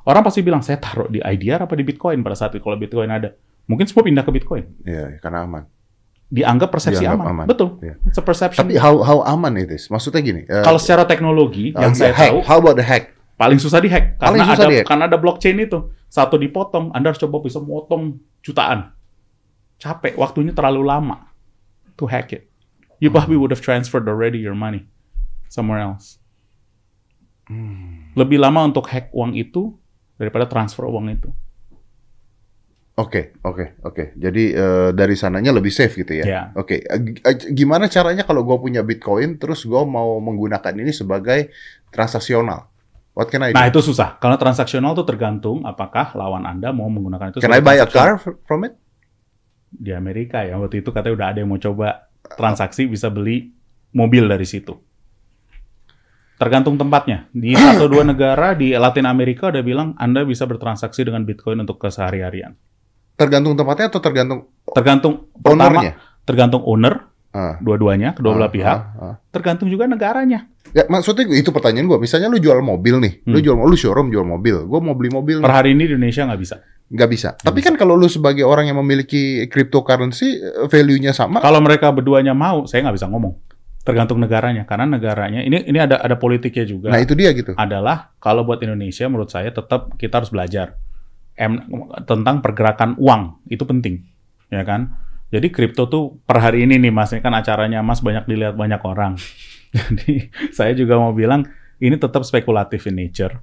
[0.05, 3.09] Orang pasti bilang saya taruh di IDR apa di Bitcoin pada saat itu kalau Bitcoin
[3.09, 3.33] ada.
[3.65, 4.85] Mungkin semua pindah ke Bitcoin.
[4.85, 5.65] Iya, karena aman.
[6.25, 7.33] Dianggap persepsi Dianggap aman.
[7.33, 7.45] aman.
[7.49, 7.69] Betul.
[7.81, 7.97] Iya.
[8.05, 8.61] It's a perception.
[8.61, 9.89] Tapi how how aman it is?
[9.89, 10.45] Maksudnya gini.
[10.45, 12.29] eh, Kalau secara teknologi uh, yang saya hack.
[12.29, 13.13] tahu How about the hack?
[13.35, 14.85] paling susah dihack Paling karena susah ada dihack.
[14.87, 15.79] karena ada blockchain itu.
[16.07, 18.93] Satu dipotong, Anda harus coba bisa motong jutaan.
[19.75, 21.27] Capek, waktunya terlalu lama
[21.97, 22.47] to hack it.
[23.03, 24.87] You probably would have transferred already your money
[25.51, 26.15] somewhere else.
[27.45, 28.09] Hmm.
[28.17, 29.77] Lebih lama untuk hack uang itu
[30.17, 31.29] daripada transfer uang itu.
[32.95, 34.15] Oke, oke, oke.
[34.15, 36.23] Jadi eh, dari sananya lebih safe gitu ya.
[36.23, 36.41] Ya.
[36.55, 40.95] Oke, eh, g- eh, gimana caranya kalau gue punya Bitcoin terus gue mau menggunakan ini
[40.95, 41.51] sebagai
[41.91, 42.71] transaksional?
[43.11, 43.59] What can I do?
[43.59, 44.15] Nah, itu susah.
[44.15, 48.15] Karena transaksional itu tergantung apakah lawan Anda mau menggunakan itu can I buy a car
[48.47, 48.79] from it?
[49.75, 52.07] Di Amerika ya, waktu itu katanya udah ada yang mau coba
[52.39, 53.51] transaksi bisa beli
[53.91, 54.71] mobil dari situ.
[56.35, 57.27] Tergantung tempatnya.
[57.31, 61.79] Di satu dua negara di Latin Amerika udah bilang Anda bisa bertransaksi dengan Bitcoin untuk
[61.79, 62.55] kesehari-harian.
[63.15, 65.95] Tergantung tempatnya atau tergantung Tergantung pertama
[66.27, 68.79] tergantung owner Ah, dua-duanya, kedua belah ah, pihak.
[68.95, 69.15] ah.
[69.27, 70.47] Tergantung juga negaranya.
[70.71, 71.99] Ya, maksudnya itu pertanyaan gue.
[71.99, 73.43] Misalnya lu jual mobil nih, lu Hmm.
[73.43, 76.39] jual lu showroom jual mobil, gue mau beli mobil Per hari ini di Indonesia nggak
[76.39, 76.63] bisa.
[76.85, 77.35] nggak bisa.
[77.35, 81.43] Tapi kan kalau lu sebagai orang yang memiliki cryptocurrency, eh, value-nya sama.
[81.43, 83.35] Kalau mereka berduanya mau, saya nggak bisa ngomong.
[83.85, 86.89] Tergantung negaranya, karena negaranya ini ini ada ada politiknya juga.
[86.89, 87.53] Nah itu dia gitu.
[87.53, 90.73] adalah kalau buat Indonesia menurut saya tetap kita harus belajar
[91.35, 91.59] em,
[92.07, 94.01] tentang pergerakan uang itu penting
[94.49, 94.95] ya kan
[95.29, 98.79] jadi kripto tuh per hari ini nih mas ini kan acaranya mas banyak dilihat banyak
[98.81, 99.19] orang
[99.75, 101.43] jadi saya juga mau bilang
[101.83, 103.35] ini tetap spekulatif in nature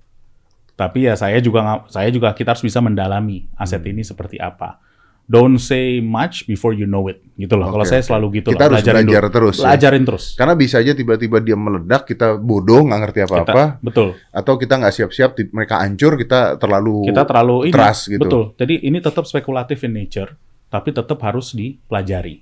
[0.73, 3.93] tapi ya saya juga saya juga kita harus bisa mendalami aset Hmm.
[3.93, 4.81] ini seperti apa
[5.31, 7.23] don't say much before you know it.
[7.39, 7.71] Gitu loh.
[7.71, 9.35] Kalau Oke, saya selalu gitu Kita loh harus belajarin belajar dulu.
[9.35, 9.57] terus.
[9.57, 9.65] ya.
[9.67, 10.25] belajarin terus.
[10.37, 14.15] Karena bisa aja tiba-tiba dia meledak, kita bodoh nggak ngerti apa-apa, betul.
[14.31, 18.23] Atau kita nggak siap-siap, mereka hancur, kita terlalu kita terlalu ini trust gitu.
[18.23, 18.43] betul.
[18.59, 20.31] Jadi ini tetap spekulatif in nature
[20.73, 22.41] tapi tetap harus dipelajari.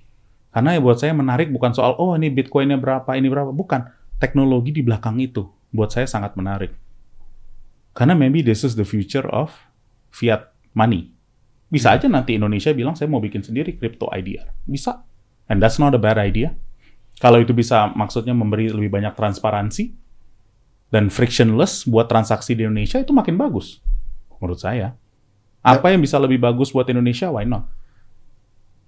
[0.54, 3.50] Karena ya buat saya menarik bukan soal oh ini bitcoinnya berapa ini berapa.
[3.50, 3.98] Bukan.
[4.20, 6.70] Teknologi di belakang itu buat saya sangat menarik.
[7.96, 9.50] Karena maybe this is the future of
[10.14, 11.10] fiat money
[11.70, 15.06] bisa aja nanti Indonesia bilang saya mau bikin sendiri crypto IDR bisa
[15.46, 16.52] and that's not a bad idea
[17.20, 19.92] kalau itu bisa maksudnya memberi lebih banyak transparansi
[20.90, 23.78] dan frictionless buat transaksi di Indonesia itu makin bagus
[24.40, 24.96] menurut saya.
[25.60, 27.28] Apa yang bisa lebih bagus buat Indonesia?
[27.28, 27.68] Why not?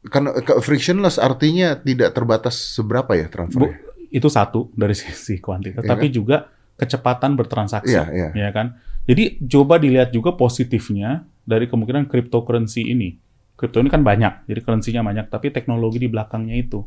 [0.08, 3.76] Karena frictionless artinya tidak terbatas seberapa ya Bu, transfernya?
[4.10, 8.28] itu satu dari sisi kuantitas, Iya tapi juga kecepatan bertransaksi, Iya, iya.
[8.32, 8.80] ya kan?
[9.06, 13.18] Jadi coba dilihat juga positifnya dari kemungkinan cryptocurrency ini.
[13.56, 16.82] Kripto ini kan banyak, jadi currency-nya banyak, tapi teknologi di belakangnya itu.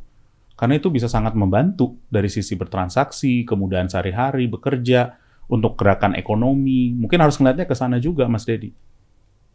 [0.55, 6.93] Karena itu bisa sangat membantu dari sisi bertransaksi, kemudahan sehari-hari, bekerja, untuk gerakan ekonomi.
[6.95, 8.73] Mungkin harus ngeliatnya ke sana juga, Mas Dedi.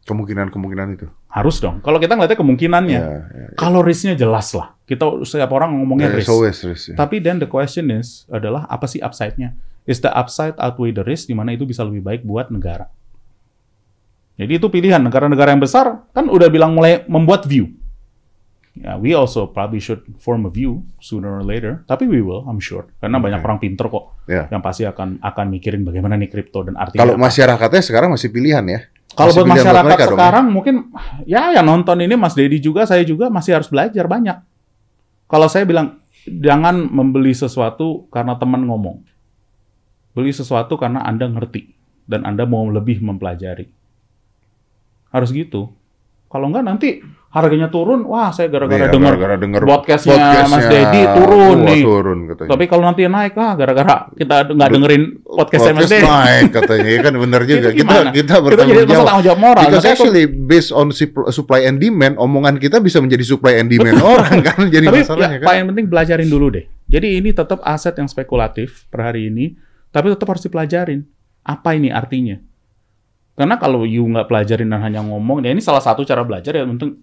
[0.06, 1.06] Kemungkinan-kemungkinan itu.
[1.28, 1.84] Harus dong.
[1.84, 3.00] Kalau kita ngeliatnya kemungkinannya.
[3.00, 4.72] Ya, ya, Kalau risknya jelas lah.
[4.88, 6.16] Kita setiap orang ngomongnya ya.
[6.16, 6.30] risk.
[6.32, 6.96] Always risk, ya.
[6.96, 9.54] Tapi then the question is adalah apa sih upside-nya?
[9.84, 12.88] Is the upside outweigh the risk di mana itu bisa lebih baik buat negara?
[14.40, 17.76] Jadi itu pilihan negara-negara yang besar kan udah bilang mulai membuat view.
[18.80, 21.84] Ya, we also probably should form a view sooner or later.
[21.84, 22.88] Tapi we will, I'm sure.
[22.96, 23.28] Karena Oke.
[23.28, 24.48] banyak orang pinter kok Ya.
[24.48, 27.04] yang pasti akan akan mikirin bagaimana nih kripto dan artinya.
[27.04, 27.24] Kalau apa.
[27.28, 28.80] masyarakatnya sekarang masih pilihan ya.
[29.12, 30.16] Kalau buat masyarakat mereka dong, ya?
[30.16, 30.74] sekarang mungkin
[31.26, 34.38] ya yang nonton ini Mas Dedi juga saya juga masih harus belajar banyak.
[35.26, 39.02] Kalau saya bilang jangan membeli sesuatu karena teman ngomong.
[40.14, 41.74] Beli sesuatu karena Anda ngerti
[42.06, 43.79] dan Anda mau lebih mempelajari.
[45.10, 45.70] Harus gitu.
[46.30, 51.02] Kalau enggak nanti harganya turun, wah saya gara-gara Iya, dengar gara-gara denger podcastnya Mas Dedi
[51.14, 51.82] turun wah, nih.
[51.82, 52.50] turun katanya.
[52.50, 56.10] Tapi kalau nanti naik, ah gara-gara kita nggak dengerin podcastnya Mas Podcast Dedi.
[56.10, 57.68] naik katanya, ya kan benar juga.
[57.70, 59.06] Kita kita jadi bertanggung masalah jawab.
[59.06, 59.62] tanggung jawab moral.
[59.62, 63.70] Because aku- actually based on sup- supply and demand, omongan kita bisa menjadi supply and
[63.70, 65.46] demand orang kan jadi tapi masalahnya ya, kan.
[65.54, 66.66] paling penting belajarin dulu deh.
[66.86, 69.54] Jadi ini tetap aset yang spekulatif per hari ini,
[69.90, 71.06] tapi tetap harus dipelajarin.
[71.42, 72.42] Apa ini artinya?
[73.40, 76.68] Karena kalau you nggak pelajarin dan hanya ngomong, ya ini salah satu cara belajar ya
[76.68, 77.00] penting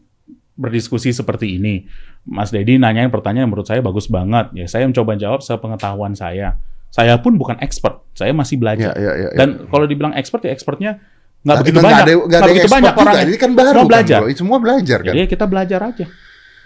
[0.54, 1.90] berdiskusi seperti ini.
[2.24, 4.54] Mas Dedi nanyain pertanyaan yang menurut saya bagus banget.
[4.54, 6.62] Ya saya mencoba jawab sepengetahuan saya.
[6.88, 8.92] Saya pun bukan expert, saya masih Ya, belajar.
[8.94, 9.30] ya, ya, ya.
[9.36, 11.02] Dan kalau dibilang expert ya expertnya
[11.42, 13.26] nggak Tapi begitu banyak, nggak begitu yang banyak orangnya.
[13.28, 14.20] Ini kan baru Semua kan, belajar.
[14.20, 14.30] bro.
[14.34, 15.08] Semua belajar kan.
[15.10, 16.06] Jadi ya kita belajar aja.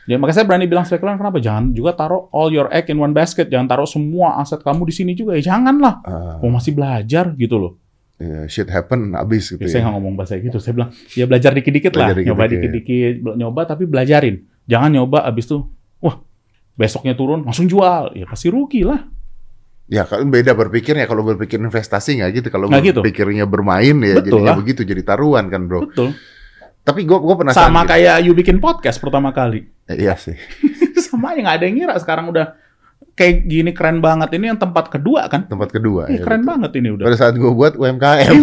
[0.09, 1.37] Ya, makanya saya berani bilang spekulan kenapa?
[1.37, 3.47] Jangan juga taruh all your egg in one basket.
[3.47, 5.37] Jangan taruh semua aset kamu di sini juga.
[5.37, 6.01] Ya janganlah.
[6.01, 7.71] Ah, Mau masih belajar gitu loh.
[8.21, 9.83] Ya, shit happen abis gitu Ya, saya ya.
[9.83, 10.57] nggak ngomong bahasa gitu.
[10.57, 12.13] Saya bilang ya belajar dikit-dikit lah.
[12.13, 13.13] Belajar Nyoba dikit-dikit.
[13.19, 14.35] bel- Nyoba tapi belajarin.
[14.63, 15.57] Jangan nyoba abis itu,
[15.97, 16.21] wah
[16.73, 18.13] besoknya turun langsung jual.
[18.13, 19.01] Ya pasti rugi lah.
[19.85, 22.47] Ya kan beda berpikirnya kalau berpikir investasi nggak gitu.
[22.47, 23.01] Kalau gitu.
[23.01, 24.57] berpikirnya bermain ya Betul jadinya lah.
[24.57, 25.83] begitu jadi taruhan kan bro.
[25.83, 26.15] Betul.
[26.81, 27.67] Tapi gue gue penasaran.
[27.67, 27.91] Sama gitu.
[27.91, 29.67] kayak you bikin podcast pertama kali.
[29.85, 30.37] Eh, Iya sih.
[31.11, 32.55] Sama aja nggak ada yang ngira sekarang udah
[33.21, 34.33] kayak gini keren banget.
[34.33, 35.45] Ini yang tempat kedua kan?
[35.45, 36.09] Tempat kedua.
[36.09, 36.49] Ih, ya, keren betul.
[36.49, 37.05] banget ini udah.
[37.05, 38.33] Pada saat gue buat UMKM.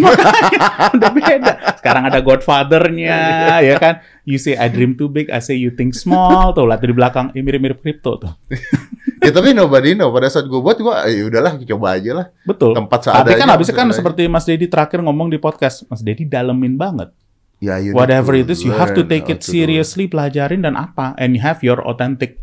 [0.95, 1.53] udah beda.
[1.83, 3.19] Sekarang ada Godfather-nya,
[3.69, 3.99] ya kan?
[4.23, 6.55] You say I dream too big, I say you think small.
[6.55, 8.33] Tuh, lihat di belakang, ini mirip-mirip kripto tuh.
[9.27, 10.15] ya tapi nobody know.
[10.15, 12.27] Pada saat gue buat gue, ya udahlah coba aja lah.
[12.47, 12.79] Betul.
[12.79, 13.41] Tempat Tapi seadanya.
[13.43, 17.11] kan habisnya kan seperti Mas Dedi terakhir ngomong di podcast, Mas Dedi dalemin banget.
[17.59, 21.19] Ya, you need Whatever it is, you have to take it seriously, pelajarin dan apa,
[21.19, 22.39] and you have your authentic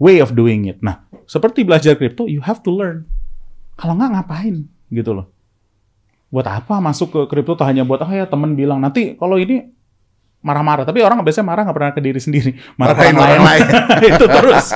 [0.00, 0.80] way of doing it.
[0.80, 3.04] Nah, seperti belajar kripto, you have to learn.
[3.76, 5.28] Kalau nggak ngapain, gitu loh.
[6.32, 9.68] Buat apa masuk ke kripto tuh hanya buat, oh ya temen bilang, nanti kalau ini
[10.40, 10.88] marah-marah.
[10.88, 12.56] Tapi orang biasanya marah nggak pernah ke diri sendiri.
[12.80, 13.66] Marah ke Marahin orang lain.
[14.16, 14.66] itu terus.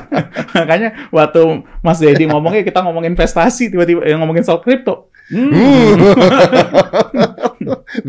[0.58, 1.42] Makanya waktu
[1.82, 5.14] Mas Dedi ngomongnya, kita ngomongin investasi, tiba-tiba yang ngomongin soal kripto.
[5.24, 5.96] Hmm.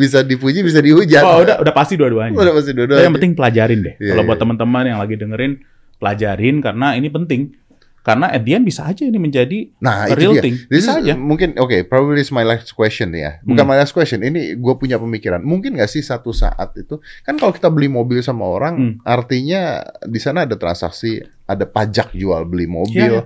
[0.01, 1.23] bisa dipuji, bisa dihujat.
[1.23, 2.35] Oh, udah udah pasti dua-duanya.
[2.35, 3.95] Udah pasti dua Tapi yang penting pelajarin deh.
[4.01, 4.27] Iya, Kalau iya.
[4.27, 5.63] buat teman-teman yang lagi dengerin,
[5.97, 7.53] pelajarin karena ini penting.
[7.99, 10.43] Karena at the end bisa aja ini menjadi Nah, itu real dia.
[10.45, 10.55] thing.
[10.69, 11.13] This Bisa is, aja.
[11.17, 13.41] mungkin oke, probably is my last question ya.
[13.41, 13.73] Bukan Hmm.
[13.73, 14.21] my last question.
[14.21, 15.41] Ini gue punya pemikiran.
[15.41, 18.93] Mungkin nggak sih satu saat itu kan kalau kita beli mobil sama orang, Hmm.
[19.01, 23.23] artinya di sana ada transaksi, ada pajak jual beli Iya, mobil, iya.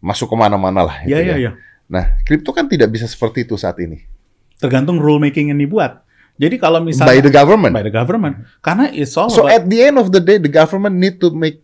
[0.00, 0.96] masuk ke mana-mana lah.
[1.04, 1.36] Iya, gitu iya, ya.
[1.36, 1.50] iya.
[1.84, 4.08] Nah, kripto kan tidak bisa seperti itu saat ini.
[4.56, 6.00] Tergantung rule making yang dibuat.
[6.40, 7.72] Jadi kalau By misalnya the government.
[7.74, 10.48] by the government, karena it's all So about- at the end of the day, the
[10.48, 11.60] government need to make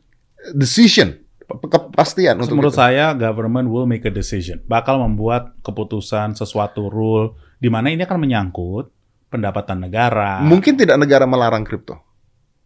[0.52, 2.82] decision, kepastian untuk menurut itu.
[2.84, 4.60] saya government will make a decision.
[4.68, 8.92] Bakal membuat keputusan sesuatu rule di mana ini akan menyangkut
[9.32, 10.44] pendapatan negara.
[10.44, 11.96] Mungkin tidak negara melarang kripto.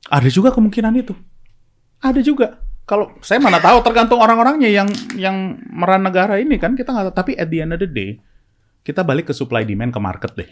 [0.08, 1.14] Ada juga kemungkinan itu.
[2.00, 2.62] Ada juga.
[2.88, 7.16] Kalau saya mana tahu tergantung orang-orangnya yang yang meran negara ini kan kita nggak tahu.
[7.16, 8.16] Tapi at the end of the day
[8.80, 10.48] kita balik ke supply demand ke market deh.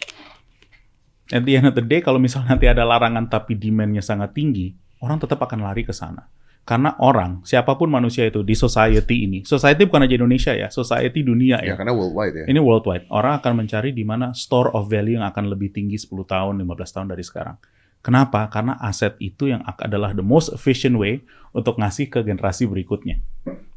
[1.33, 4.77] At the end of the day kalau misalnya nanti ada larangan tapi demandnya sangat tinggi,
[5.01, 6.29] orang tetap akan lari ke sana.
[6.67, 11.23] Karena orang, siapa pun manusia itu di society ini, society bukan aja Indonesia ya, society
[11.23, 11.75] dunia Ya, ya.
[11.79, 12.45] karena worldwide ya.
[12.51, 13.07] Ini worldwide.
[13.07, 16.67] Orang akan mencari di mana store of value yang akan lebih tinggi 10 tahun, 15
[16.91, 17.55] tahun dari sekarang.
[18.03, 18.51] Kenapa?
[18.51, 21.23] Karena aset itu yang adalah the most efficient way
[21.55, 23.23] untuk ngasih ke generasi berikutnya.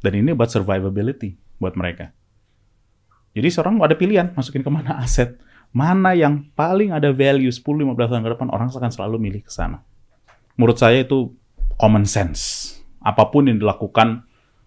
[0.02, 2.10] Dan ini buat survivability buat mereka.
[3.38, 5.38] Jadi seorang ada pilihan masukin ke mana aset.
[5.70, 9.86] Mana yang paling ada value 10-15 tahun ke depan, orang akan selalu milih ke sana.
[10.58, 11.30] Menurut saya itu
[11.78, 12.74] common sense.
[13.00, 14.24] Apa pun yang dilakukan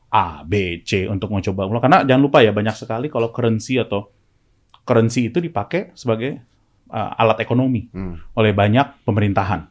[0.09, 1.81] A, B, C untuk mencoba ulang.
[1.81, 4.09] Karena jangan lupa ya banyak sekali kalau currency atau
[4.81, 6.37] currency itu dipakai sebagai
[6.89, 8.21] uh, alat ekonomi Hmm.
[8.33, 9.61] oleh banyak pemerintahan.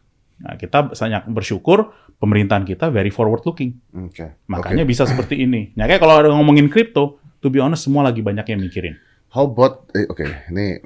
[0.42, 3.79] Nah, kita sangat bersyukur pemerintahan kita very forward looking.
[3.94, 4.35] Oke.
[4.46, 4.90] Makanya Oke.
[4.90, 5.70] bisa seperti ini.
[5.79, 8.98] Nah, kayak kalau ada ngomongin kripto, to be honest semua lagi banyak yang mikirin.
[9.31, 10.77] How about eh, oke, ini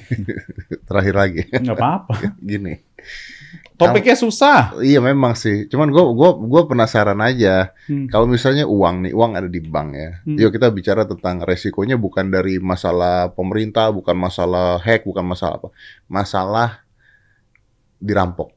[0.88, 1.42] terakhir lagi.
[1.50, 2.14] Nggak apa-apa.
[2.44, 2.78] Gini.
[3.76, 4.78] Topiknya susah.
[4.78, 5.66] Iya memang sih.
[5.66, 7.74] Cuman gue gua gua penasaran aja.
[7.90, 8.06] Hmm.
[8.06, 10.10] Kalau misalnya uang nih, uang ada di bank ya.
[10.22, 10.36] Hmm.
[10.38, 15.68] Yuk kita bicara tentang resikonya bukan dari masalah pemerintah, bukan masalah hack, bukan masalah apa.
[16.06, 16.68] Masalah
[17.98, 18.54] dirampok.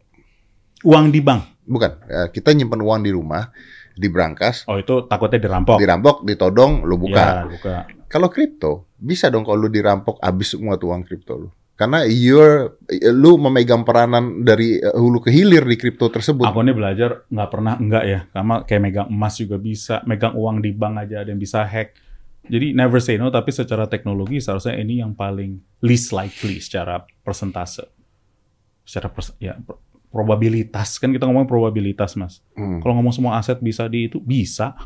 [0.85, 1.65] Uang di bank.
[1.65, 1.91] Bukan.
[2.05, 3.49] Ya, kita nyimpen uang di rumah,
[3.97, 5.81] di brankas, Oh itu takutnya dirampok.
[5.81, 7.23] dirampok, ditodong, lu buka.
[7.23, 7.75] Ya, buka.
[8.05, 11.49] Kalau kripto, bisa dong kalau lu dirampok habis semua tuh uang kripto lu.
[11.75, 12.79] Karena you're,
[13.11, 16.47] lu memegang peranan dari uh, hulu ke hilir di kripto tersebut.
[16.47, 20.63] Aku nih belajar nggak pernah enggak ya, karena kayak megang emas juga bisa, megang uang
[20.63, 21.91] di bank aja ada yang bisa hack.
[22.47, 27.83] Jadi never say no, tapi secara teknologi seharusnya ini yang paling least likely secara persentase,
[28.87, 29.83] secara pers ya pro-
[30.13, 32.39] probabilitas kan kita ngomong probabilitas mas.
[32.55, 32.79] Hmm.
[32.79, 34.79] Kalau ngomong semua aset bisa di itu bisa,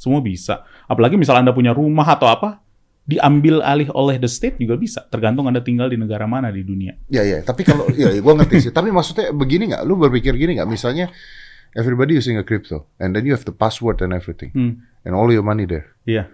[0.00, 0.64] semua bisa.
[0.88, 2.64] Apalagi misal anda punya rumah atau apa,
[3.02, 5.02] diambil alih oleh the state juga bisa.
[5.06, 6.94] Tergantung anda tinggal di negara mana di dunia.
[7.08, 8.72] Ya ya, tapi kalau ya, ya gue ngerti sih.
[8.72, 9.82] Tapi maksudnya begini nggak?
[9.82, 10.68] Lu berpikir gini nggak?
[10.68, 11.10] Misalnya
[11.72, 14.82] everybody using a crypto and then you have the password and everything Hmm.
[15.02, 15.90] and all your money there.
[16.04, 16.30] Iya.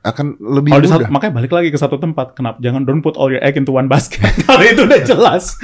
[0.00, 0.96] Akan lebih mudah.
[0.96, 2.32] satu, makanya balik lagi ke satu tempat.
[2.32, 2.56] Kenapa?
[2.58, 4.24] Jangan don't put all your egg into one basket.
[4.48, 5.60] Kalau itu udah jelas.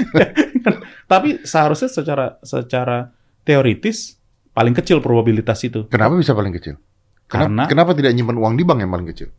[1.13, 3.15] Tapi seharusnya secara secara
[3.47, 4.19] teoritis
[4.53, 5.87] paling kecil probabilitas itu.
[5.89, 6.77] Kenapa bisa paling kecil?
[7.27, 9.31] Kenapa, Karena- kenapa tidak nyimpen uang di bank yang paling kecil?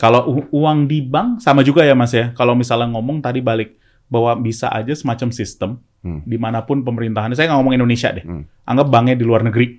[0.00, 2.32] Kalau uang di bank sama juga ya Mas ya.
[2.32, 3.76] Kalau misalnya ngomong tadi balik
[4.08, 6.24] bahwa bisa aja semacam sistem Hmm.
[6.24, 7.28] di mana pun pemerintahan.
[7.36, 8.24] Saya nggak ngomong Indonesia deh.
[8.24, 8.48] Hmm.
[8.64, 9.76] Anggap banknya di luar negeri.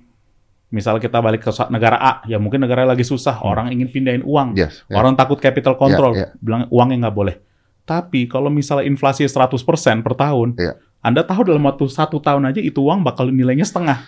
[0.70, 4.54] Misal kita balik ke negara A, ya mungkin negara lagi susah, orang ingin pindahin uang.
[4.54, 4.86] Yes.
[4.86, 5.02] ya.
[5.02, 6.38] Orang takut capital control, Ya, ya.
[6.38, 7.36] bilang uangnya nggak boleh.
[7.82, 9.58] Tapi kalau misalnya inflasi 100%
[10.00, 10.78] per tahun, Ya.
[11.02, 14.06] Anda tahu dalam waktu satu tahun aja itu uang bakal nilainya setengah.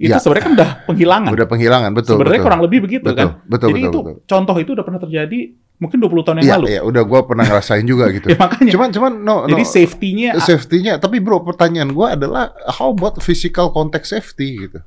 [0.00, 0.18] Itu Ya.
[0.18, 1.30] sebenarnya kan udah penghilangan.
[1.30, 2.16] Udah penghilangan, betul.
[2.16, 2.48] sebenarnya betul.
[2.48, 3.28] kurang lebih begitu betul, kan.
[3.44, 4.16] Betul, Jadi betul, itu betul.
[4.24, 5.38] contoh itu udah pernah terjadi
[5.78, 6.66] mungkin 20 tahun yang Iya, lalu.
[6.70, 8.26] iya, udah gua pernah ngerasain juga gitu.
[8.32, 8.70] Ya makanya.
[8.72, 9.50] Cuman, cuman no, no.
[9.50, 10.92] Jadi safety-nya safety-nya.
[10.96, 14.78] Tapi bro, pertanyaan gua adalah how about physical contact safety gitu?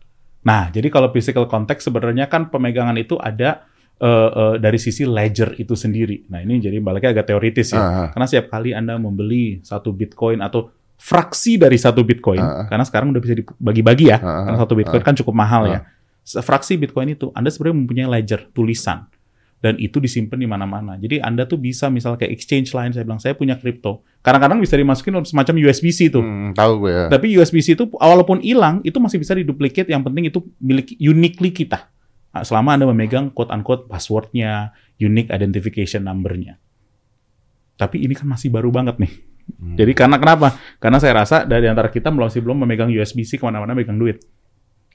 [0.46, 3.66] Nah, jadi kalau physical contact sebenarnya kan pemegangan itu ada
[3.96, 6.28] eh, eh, dari sisi ledger itu sendiri.
[6.28, 7.80] Nah, ini jadi baliknya agak teoritis ya.
[7.80, 12.66] Ah, Karena setiap kali Anda membeli satu Bitcoin atau fraksi dari satu Bitcoin, ah.
[12.66, 15.72] karena sekarang udah bisa dibagi-bagi ya, ah, karena satu Bitcoin kan cukup mahal ah.
[15.72, 15.80] ya.
[16.26, 19.06] Fraksi Bitcoin itu Anda sebenarnya mempunyai ledger tulisan
[19.66, 20.94] dan itu disimpan di mana-mana.
[20.94, 24.06] Jadi Anda tuh bisa misal kayak exchange lain saya bilang saya punya kripto.
[24.22, 26.22] Kadang-kadang bisa dimasukin semacam USB-C itu.
[26.22, 27.06] Hmm, tahu gue ya.
[27.10, 29.90] Tapi USB-C itu walaupun hilang itu masih bisa diduplicate.
[29.90, 31.90] Yang penting itu milik uniquely kita.
[32.30, 36.62] Nah, selama Anda memegang quote unquote passwordnya, unique identification number-nya.
[37.80, 39.14] Tapi ini kan masih baru banget nih.
[39.46, 39.78] Hmm.
[39.78, 40.58] Jadi karena kenapa?
[40.82, 44.26] Karena saya rasa dari antara kita masih belum memegang USB-C ke mana-mana megang duit.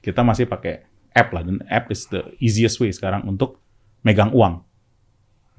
[0.03, 0.83] Kita masih pakai
[1.15, 3.63] app lah dan app is the easiest way sekarang untuk
[4.03, 4.63] megang uang.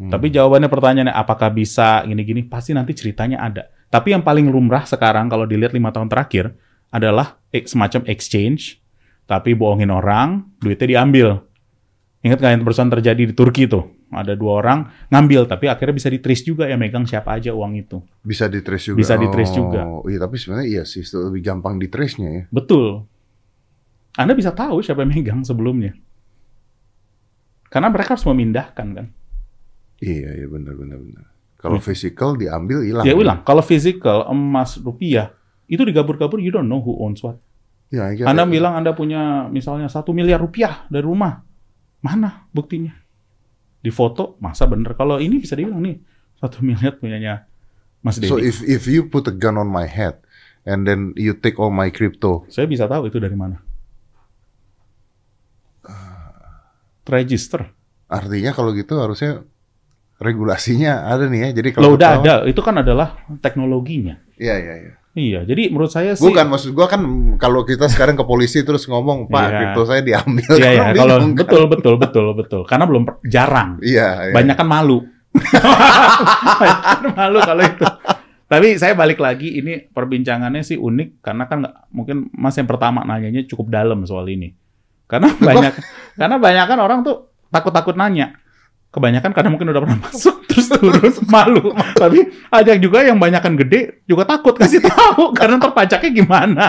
[0.02, 0.12] Hmm.
[0.12, 2.44] Tapi jawabannya pertanyaannya apakah bisa gini-gini?
[2.44, 3.70] Pasti nanti ceritanya ada.
[3.92, 6.56] Tapi yang paling lumrah sekarang kalau dilihat lima tahun terakhir
[6.92, 8.80] adalah eh, semacam exchange,
[9.28, 11.44] tapi bohongin orang, duitnya diambil.
[12.24, 14.01] Ingat nggak yang terjadi di Turki tuh?
[14.12, 18.04] Ada dua orang ngambil, tapi akhirnya bisa di-trace juga ya megang siapa aja uang itu.
[18.22, 19.00] bisa di trace juga.
[19.00, 19.82] Bisa di-trace juga.
[19.88, 22.44] Oh, iya tapi sebenarnya iya sih itu lebih gampang di trace-nya ya.
[22.52, 23.08] Betul.
[24.20, 25.96] Anda bisa tahu siapa yang megang sebelumnya.
[27.72, 29.08] Karena mereka harus memindahkan kan.
[30.04, 31.26] Iya, iya benar benar benar.
[31.56, 33.06] Kalau physical diambil hilang.
[33.08, 35.32] Ya ulang, kalau physical emas rupiah
[35.72, 37.40] itu digabur-gabur you don't know who owns what.
[37.94, 41.48] Ya, iya, Anda bilang Anda punya misalnya satu miliar rupiah dari rumah.
[42.02, 42.98] Mana buktinya?
[43.82, 44.94] Di foto, masa bener?
[44.94, 45.98] Kalau ini bisa dibilang nih,
[46.38, 47.50] satu miliar punyanya
[48.02, 48.30] Mas Dedi.
[48.30, 50.22] So if if you put a gun on my head
[50.66, 53.62] and then you take all my crypto, Saya bisa tahu itu dari mana.
[57.02, 57.68] Register.
[58.12, 59.44] artinya kalau gitu harusnya
[60.22, 61.50] regulasinya ada nih ya.
[61.64, 64.22] Jadi kalau Loh udah ada, itu kan adalah teknologinya.
[64.38, 64.94] Iya iya iya.
[65.12, 67.04] Iya, jadi menurut saya sih Bukan maksud gua kan
[67.36, 69.58] kalau kita sekarang ke polisi terus ngomong, "Pak, Iya.
[69.60, 71.36] kripto saya diambil." Iya, iya, kalau kan?
[71.36, 72.62] betul betul betul betul.
[72.64, 73.76] Karena belum jarang.
[73.84, 74.34] Iya, iya.
[74.36, 75.04] Banyak kan malu.
[76.62, 77.86] Banyak kan malu kalau itu.
[78.52, 83.04] Tapi saya balik lagi, ini perbincangannya sih unik karena kan nggak mungkin Mas yang pertama
[83.08, 84.52] nanyanya cukup dalam soal ini.
[85.08, 85.74] Karena banyak
[86.20, 88.36] karena banyak kan orang tuh takut-takut nanya.
[88.92, 91.72] Kebanyakan karena mungkin udah pernah masuk terus turun malu.
[91.96, 96.66] Tapi ada juga yang banyakan gede juga takut kasih tahu karena ntar pajaknya gimana.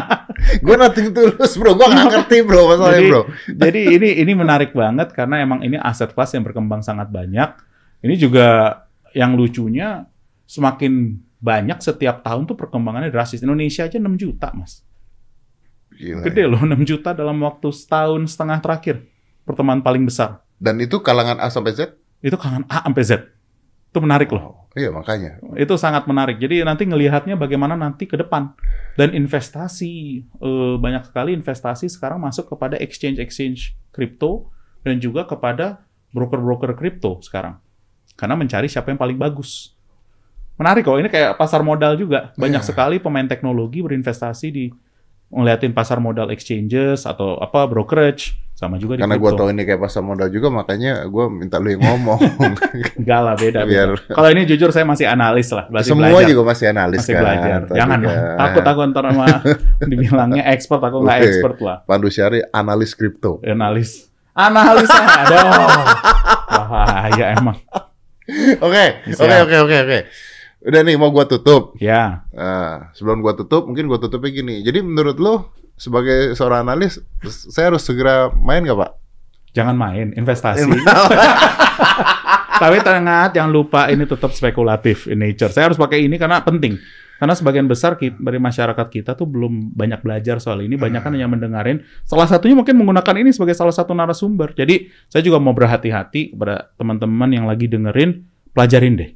[0.62, 1.74] Gue nothing tulus, Bro.
[1.74, 3.22] Gua nggak ngerti, Bro, masalahnya, Jadi- Bro.
[3.58, 7.58] Jadi ini ini menarik banget karena emang ini aset kelas yang berkembang sangat banyak.
[8.02, 8.78] Ini juga
[9.12, 10.06] yang lucunya
[10.46, 13.42] semakin banyak setiap tahun tuh perkembangannya drastis.
[13.42, 14.86] Indonesia aja 6 juta, Mas.
[15.92, 16.50] Gila, Gede ya.
[16.50, 18.96] loh 6 juta dalam waktu setahun setengah terakhir.
[19.42, 20.38] Pertemuan paling besar.
[20.54, 21.98] Dan itu kalangan A sampai Z?
[22.22, 23.12] Itu kalangan A sampai Z.
[23.92, 24.40] Itu menarik loh.
[24.40, 24.56] Wow.
[24.72, 25.36] Iya makanya.
[25.52, 26.40] Itu sangat menarik.
[26.40, 28.56] Jadi nanti ngelihatnya bagaimana nanti ke depan.
[28.96, 29.92] Dan investasi
[30.32, 34.48] eh, banyak sekali investasi sekarang masuk kepada exchange-exchange kripto
[34.80, 35.84] dan juga kepada
[36.16, 37.60] broker-broker kripto sekarang.
[38.16, 39.76] Karena mencari siapa yang paling bagus.
[40.56, 42.32] Menarik kok, ini kayak pasar modal juga.
[42.36, 42.68] Banyak Iya.
[42.72, 44.68] sekali pemain teknologi berinvestasi di
[45.32, 49.80] ngeliatin pasar modal exchanges atau apa brokerage sama juga di Karena gue tahu ini kayak
[49.80, 52.20] pasar modal juga, makanya gue minta lu yang ngomong.
[53.00, 53.58] Enggak lah, beda.
[53.64, 54.12] Biar- beda.
[54.12, 56.28] Kalau ini jujur saya masih analis lah, masih Semua belajar.
[56.30, 57.22] juga masih analis masih kan.
[57.24, 57.58] belajar.
[57.64, 58.16] tadi Jangan lah.
[58.44, 59.26] Takut aku ntar sama
[59.90, 61.26] dibilangnya expert, aku nggak Oke.
[61.26, 61.76] expert lah.
[61.82, 63.40] Pandu Syari analis kripto.
[63.42, 63.90] Analis.
[64.30, 64.88] Analis.
[64.92, 65.84] Aduh.
[66.46, 67.56] Bahaya emang.
[68.60, 69.98] Oke, oke, oke, oke.
[70.62, 71.74] Udah nih mau gua tutup.
[71.82, 74.62] Ya, Nah, sebelum gua tutup, mungkin gua tutupnya gini.
[74.62, 75.34] Jadi menurut lo
[75.74, 78.92] sebagai seorang analis, saya harus segera main nggak pak?
[79.52, 80.64] jangan main investasi.
[82.62, 85.52] Tapi tengat jangan lupa ini tetap spekulatif in nature.
[85.52, 86.80] Saya harus pakai ini karena penting.
[87.20, 91.30] Karena sebagian besar dari masyarakat kita tuh belum banyak belajar soal ini, banyak kan hanya
[91.30, 91.86] mendengarin.
[92.02, 94.58] Salah satunya mungkin menggunakan ini sebagai salah satu narasumber.
[94.58, 99.10] Jadi saya juga mau berhati-hati kepada teman-teman yang lagi dengerin, pelajarin deh.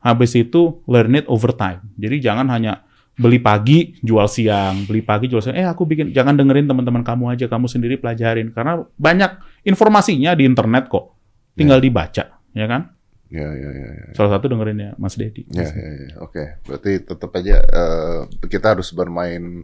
[0.00, 1.84] Habis itu learn it over time.
[2.00, 2.84] Jadi jangan hanya
[3.20, 5.56] beli pagi, jual siang, beli pagi, jual siang.
[5.56, 8.48] Eh aku bikin, jangan dengerin teman-teman kamu aja, kamu sendiri pelajarin.
[8.56, 11.12] Karena banyak informasinya di internet kok.
[11.52, 12.96] Tinggal dibaca, ya kan?
[13.30, 14.06] Ya, ya, ya, ya.
[14.18, 15.46] Salah satu dengerinnya Mas Dedi.
[15.54, 16.14] Ya, ya, ya.
[16.18, 19.62] Oke, berarti tetap aja eh, kita harus bermain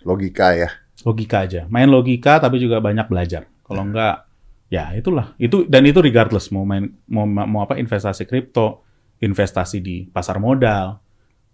[0.00, 0.72] logika ya.
[1.04, 1.68] Logika aja.
[1.68, 3.44] Main logika tapi juga banyak belajar.
[3.68, 4.24] Kalau enggak,
[4.72, 5.36] ya itulah.
[5.36, 8.80] Itu dan itu regardless mau main mau mau apa investasi kripto,
[9.22, 10.98] investasi di pasar modal.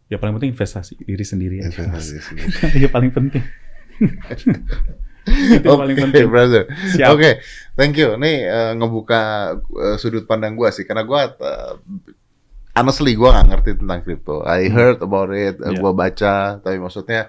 [0.08, 1.84] Ya paling penting investasi diri sendiri aja.
[1.84, 2.08] Mas.
[2.08, 2.48] Investasi sendiri.
[2.80, 3.44] Iya paling penting.
[5.28, 6.24] itu yang paling penting.
[6.32, 6.64] brother.
[7.12, 7.44] Oke,
[7.76, 8.16] thank you.
[8.16, 9.20] Nih eh, ngebuka
[9.60, 11.74] eh, sudut pandang gua sih, karena gua eh,
[12.72, 14.40] honestly gua nggak ngerti tentang crypto.
[14.48, 15.76] I heard about it, Yeah.
[15.76, 17.28] gua baca, tapi maksudnya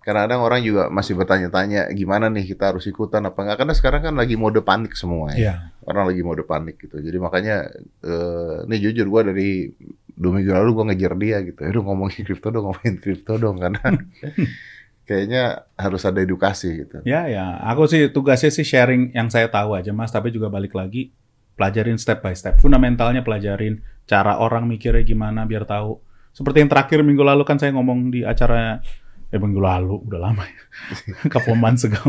[0.00, 4.14] kadang-kadang orang juga masih bertanya-tanya gimana nih kita harus ikutan apa enggak karena sekarang kan
[4.16, 5.38] lagi mode panik semua ya.
[5.38, 5.54] Iya.
[5.84, 6.96] Orang lagi mode panik gitu.
[7.00, 7.68] Jadi makanya
[8.00, 9.68] eh nih jujur gua dari
[10.16, 11.60] dua minggu lalu gua ngejar dia gitu.
[11.60, 13.80] Aduh ngomongin kripto dong, ngomongin kripto dong karena
[15.10, 17.02] kayaknya harus ada edukasi gitu.
[17.02, 17.58] Ya, ya.
[17.74, 20.14] Aku sih tugasnya sih sharing yang saya tahu aja, Mas.
[20.14, 21.10] Tapi juga balik lagi,
[21.58, 22.62] pelajarin step by step.
[22.62, 25.98] Fundamentalnya pelajarin cara orang mikirnya gimana biar tahu.
[26.30, 28.78] Seperti yang terakhir minggu lalu kan saya ngomong di acara,
[29.30, 30.60] eh minggu lalu, udah lama ya.
[31.26, 32.02] Couple months ago.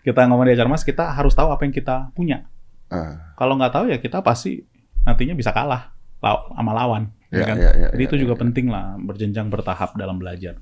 [0.00, 2.46] Kita ngomong di acara, Mas, kita harus tahu apa yang kita punya.
[2.86, 4.62] Ah, Kalau nggak tahu ya kita pasti
[5.02, 7.02] nantinya bisa kalah law- sama lawan.
[7.28, 7.56] ya Ya, kan?
[7.58, 8.40] ya, ya, Jadi ya, itu ya, juga ya.
[8.40, 10.56] penting lah, berjenjang bertahap dalam belajar.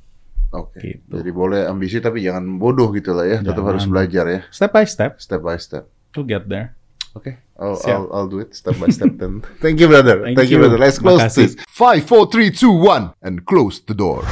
[0.51, 0.79] Oke.
[0.81, 1.13] Gitu.
[1.13, 3.39] Jadi boleh ambisi tapi jangan bodoh gitu lah ya.
[3.39, 3.71] Tetap Jangan.
[3.71, 5.85] harus belajar ya, Step by step, step by step.
[6.11, 6.73] to get there.
[7.13, 7.93] Oke, I'll, Siap.
[7.93, 9.41] I'll, I'll do it step by step then.
[9.65, 10.21] Thank you brother.
[10.23, 10.65] Thank Thank, you you.
[10.65, 10.77] brother.
[10.77, 11.37] Let's close Makasih.
[11.37, 11.53] this.
[11.67, 14.25] Five, four, three, two, one, and close the door.